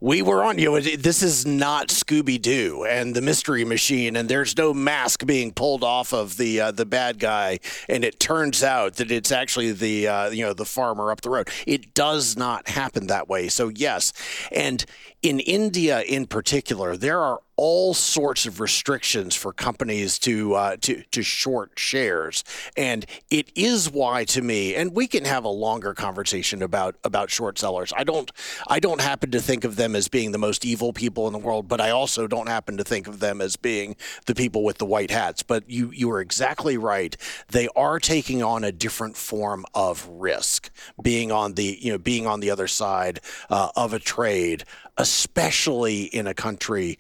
we 0.01 0.23
were 0.23 0.43
on 0.43 0.59
you. 0.59 0.81
This 0.81 1.23
is 1.23 1.45
not 1.45 1.89
Scooby 1.89 2.41
Doo 2.41 2.85
and 2.89 3.15
the 3.15 3.21
Mystery 3.21 3.65
Machine, 3.65 4.17
and 4.17 4.29
there's 4.29 4.57
no 4.57 4.73
mask 4.73 5.27
being 5.27 5.53
pulled 5.53 5.85
off 5.85 6.15
of 6.15 6.39
the 6.39 6.61
uh, 6.61 6.71
the 6.71 6.87
bad 6.87 7.19
guy, 7.19 7.59
and 7.89 8.03
it 8.03 8.19
turns 8.19 8.63
out 8.63 8.95
that 8.97 9.11
it's 9.11 9.31
actually 9.31 9.73
the 9.73 10.09
uh, 10.09 10.31
you 10.31 10.45
know 10.45 10.55
the 10.55 10.65
farmer 10.65 11.11
up 11.11 11.21
the 11.21 11.31
road. 11.31 11.49
It 11.67 11.93
does 11.93 12.37
not 12.37 12.69
happen 12.69 13.09
that 13.09 13.29
way. 13.29 13.49
So 13.49 13.69
yes, 13.69 14.13
and 14.51 14.85
in 15.23 15.41
India 15.41 16.01
in 16.03 16.27
particular, 16.27 16.97
there 16.97 17.21
are 17.21 17.41
all 17.57 17.93
sorts 17.93 18.47
of 18.47 18.59
restrictions 18.59 19.35
for 19.35 19.53
companies 19.53 20.19
to 20.19 20.55
uh, 20.55 20.77
to 20.81 21.03
to 21.11 21.23
short 21.23 21.73
shares, 21.77 22.43
and 22.75 23.05
it 23.31 23.53
is 23.55 23.91
why 23.91 24.25
to 24.25 24.41
me, 24.41 24.75
and 24.75 24.95
we 24.95 25.07
can 25.07 25.27
have 25.27 25.45
a 25.45 25.51
longer 25.51 25.93
conversation 25.93 26.63
about 26.63 26.97
about 27.05 27.29
short 27.29 27.59
sellers. 27.59 27.93
I 27.95 28.05
don't 28.05 28.33
I 28.67 28.81
don't 28.81 29.03
happen 29.03 29.31
to 29.33 29.41
think 29.41 29.65
of 29.65 29.77
them 29.77 29.95
as 29.95 30.09
being 30.09 30.33
the 30.33 30.39
most 30.39 30.65
evil 30.65 30.95
people 30.95 31.27
in 31.27 31.35
the 31.35 31.39
world, 31.39 31.69
but 31.69 31.83
I 31.83 31.91
also 31.91 32.27
don't 32.27 32.49
happen 32.49 32.79
to 32.79 32.85
think 32.85 33.07
of 33.07 33.21
them 33.21 33.43
as 33.43 33.57
being 33.57 33.97
the 34.25 34.35
people 34.35 34.65
with 34.65 34.79
the 34.79 34.87
white 34.87 35.11
hats. 35.11 35.43
But 35.43 35.69
you 35.69 35.91
you 35.91 36.11
are 36.13 36.23
exactly 36.23 36.79
right. 36.79 37.15
They 37.49 37.69
are 37.77 37.99
taking 37.99 38.43
on 38.43 38.65
a 38.65 38.73
different 38.73 39.19
form 39.19 39.67
of 39.75 40.09
risk, 40.09 40.71
being 41.03 41.31
on 41.31 41.55
the 41.55 41.77
you 41.79 41.93
know 41.93 41.99
being 41.99 42.27
on 42.27 42.41
the 42.41 42.51
other 42.51 42.69
side 42.69 43.21
uh, 43.51 43.69
of 43.77 43.93
a 43.93 43.99
trade 43.99 44.65
especially 45.01 46.03
in 46.03 46.27
a 46.27 46.35
country 46.35 46.99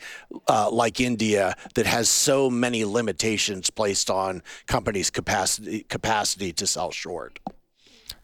uh, 0.48 0.70
like 0.70 1.00
India 1.00 1.54
that 1.74 1.84
has 1.84 2.08
so 2.08 2.48
many 2.48 2.82
limitations 2.82 3.68
placed 3.68 4.10
on 4.10 4.42
companies' 4.66 5.10
capacity 5.10 5.82
capacity 5.82 6.50
to 6.50 6.66
sell 6.66 6.90
short. 6.90 7.38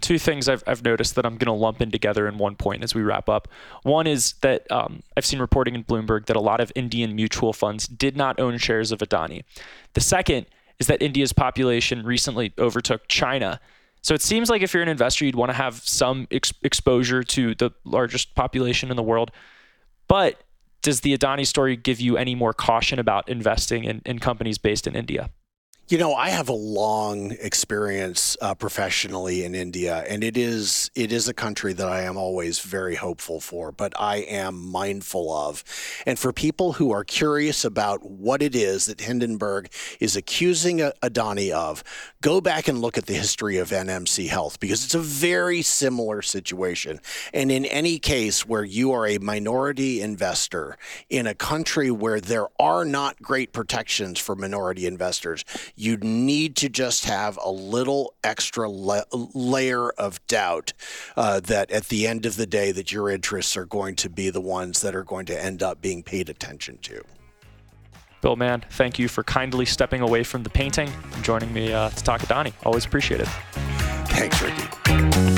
Two 0.00 0.18
things 0.18 0.48
I've, 0.48 0.64
I've 0.66 0.82
noticed 0.82 1.14
that 1.16 1.26
I'm 1.26 1.36
going 1.36 1.46
to 1.46 1.52
lump 1.52 1.82
in 1.82 1.90
together 1.90 2.26
in 2.26 2.38
one 2.38 2.56
point 2.56 2.84
as 2.84 2.94
we 2.94 3.02
wrap 3.02 3.28
up. 3.28 3.48
One 3.82 4.06
is 4.06 4.34
that 4.40 4.70
um, 4.72 5.02
I've 5.14 5.26
seen 5.26 5.40
reporting 5.40 5.74
in 5.74 5.84
Bloomberg 5.84 6.24
that 6.26 6.36
a 6.36 6.40
lot 6.40 6.60
of 6.60 6.72
Indian 6.74 7.14
mutual 7.14 7.52
funds 7.52 7.86
did 7.86 8.16
not 8.16 8.40
own 8.40 8.56
shares 8.56 8.92
of 8.92 9.00
Adani. 9.00 9.44
The 9.92 10.00
second 10.00 10.46
is 10.78 10.86
that 10.86 11.02
India's 11.02 11.34
population 11.34 12.04
recently 12.04 12.54
overtook 12.58 13.08
China. 13.08 13.60
So 14.00 14.14
it 14.14 14.22
seems 14.22 14.48
like 14.48 14.62
if 14.62 14.72
you're 14.72 14.82
an 14.82 14.88
investor, 14.88 15.26
you'd 15.26 15.34
want 15.34 15.50
to 15.50 15.56
have 15.56 15.74
some 15.84 16.28
ex- 16.30 16.52
exposure 16.62 17.22
to 17.24 17.54
the 17.54 17.72
largest 17.84 18.34
population 18.34 18.90
in 18.90 18.96
the 18.96 19.02
world. 19.02 19.30
But 20.08 20.40
does 20.82 21.00
the 21.00 21.16
Adani 21.16 21.46
story 21.46 21.76
give 21.76 22.00
you 22.00 22.16
any 22.16 22.34
more 22.34 22.52
caution 22.52 22.98
about 22.98 23.28
investing 23.28 23.84
in, 23.84 24.02
in 24.06 24.18
companies 24.18 24.58
based 24.58 24.86
in 24.86 24.94
India? 24.94 25.30
You 25.88 25.98
know, 25.98 26.16
I 26.16 26.30
have 26.30 26.48
a 26.48 26.52
long 26.52 27.30
experience 27.40 28.36
uh, 28.40 28.56
professionally 28.56 29.44
in 29.44 29.54
India, 29.54 30.04
and 30.08 30.24
it 30.24 30.36
is 30.36 30.90
it 30.96 31.12
is 31.12 31.28
a 31.28 31.32
country 31.32 31.74
that 31.74 31.88
I 31.88 32.00
am 32.00 32.16
always 32.16 32.58
very 32.58 32.96
hopeful 32.96 33.38
for, 33.38 33.70
but 33.70 33.92
I 33.96 34.16
am 34.16 34.68
mindful 34.68 35.32
of. 35.32 35.62
And 36.04 36.18
for 36.18 36.32
people 36.32 36.72
who 36.72 36.90
are 36.90 37.04
curious 37.04 37.64
about 37.64 38.04
what 38.04 38.42
it 38.42 38.56
is 38.56 38.86
that 38.86 39.00
Hindenburg 39.00 39.70
is 40.00 40.16
accusing 40.16 40.78
Adani 40.78 41.52
of, 41.52 41.84
go 42.20 42.40
back 42.40 42.66
and 42.66 42.80
look 42.80 42.98
at 42.98 43.06
the 43.06 43.14
history 43.14 43.58
of 43.58 43.70
NMC 43.70 44.28
Health 44.28 44.58
because 44.58 44.84
it's 44.84 44.96
a 44.96 44.98
very 44.98 45.62
similar 45.62 46.20
situation. 46.20 46.98
And 47.32 47.52
in 47.52 47.64
any 47.64 48.00
case 48.00 48.44
where 48.44 48.64
you 48.64 48.90
are 48.90 49.06
a 49.06 49.18
minority 49.18 50.00
investor 50.00 50.78
in 51.08 51.28
a 51.28 51.34
country 51.34 51.92
where 51.92 52.20
there 52.20 52.48
are 52.58 52.84
not 52.84 53.22
great 53.22 53.52
protections 53.52 54.18
for 54.18 54.34
minority 54.34 54.84
investors 54.84 55.44
you 55.76 55.98
need 55.98 56.56
to 56.56 56.68
just 56.68 57.04
have 57.04 57.38
a 57.42 57.50
little 57.50 58.14
extra 58.24 58.68
la- 58.68 59.04
layer 59.12 59.90
of 59.90 60.26
doubt 60.26 60.72
uh, 61.16 61.40
that 61.40 61.70
at 61.70 61.88
the 61.88 62.06
end 62.06 62.26
of 62.26 62.36
the 62.36 62.46
day 62.46 62.72
that 62.72 62.90
your 62.90 63.10
interests 63.10 63.56
are 63.56 63.66
going 63.66 63.94
to 63.96 64.08
be 64.08 64.30
the 64.30 64.40
ones 64.40 64.80
that 64.80 64.94
are 64.94 65.04
going 65.04 65.26
to 65.26 65.40
end 65.44 65.62
up 65.62 65.80
being 65.80 66.02
paid 66.02 66.28
attention 66.28 66.78
to. 66.78 67.02
Bill 68.22 68.36
Mann, 68.36 68.64
thank 68.70 68.98
you 68.98 69.08
for 69.08 69.22
kindly 69.22 69.66
stepping 69.66 70.00
away 70.00 70.24
from 70.24 70.42
the 70.42 70.50
painting 70.50 70.90
and 71.12 71.22
joining 71.22 71.52
me 71.52 71.72
uh, 71.72 71.90
to 71.90 72.02
talk 72.02 72.22
Adani. 72.22 72.52
Always 72.64 72.84
appreciate 72.84 73.20
it. 73.20 73.28
Thanks, 74.08 74.40
Ricky. 74.40 75.35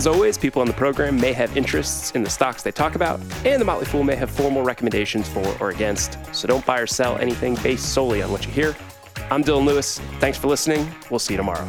As 0.00 0.06
always, 0.06 0.38
people 0.38 0.62
on 0.62 0.66
the 0.66 0.72
program 0.72 1.20
may 1.20 1.34
have 1.34 1.54
interests 1.58 2.12
in 2.12 2.22
the 2.22 2.30
stocks 2.30 2.62
they 2.62 2.72
talk 2.72 2.94
about, 2.94 3.20
and 3.44 3.60
the 3.60 3.66
Motley 3.66 3.84
Fool 3.84 4.02
may 4.02 4.16
have 4.16 4.30
formal 4.30 4.62
recommendations 4.62 5.28
for 5.28 5.44
or 5.60 5.68
against. 5.68 6.16
So 6.34 6.48
don't 6.48 6.64
buy 6.64 6.80
or 6.80 6.86
sell 6.86 7.18
anything 7.18 7.54
based 7.56 7.92
solely 7.92 8.22
on 8.22 8.32
what 8.32 8.46
you 8.46 8.50
hear. 8.50 8.74
I'm 9.30 9.44
Dylan 9.44 9.66
Lewis. 9.66 9.98
Thanks 10.18 10.38
for 10.38 10.48
listening. 10.48 10.90
We'll 11.10 11.18
see 11.18 11.34
you 11.34 11.36
tomorrow. 11.36 11.68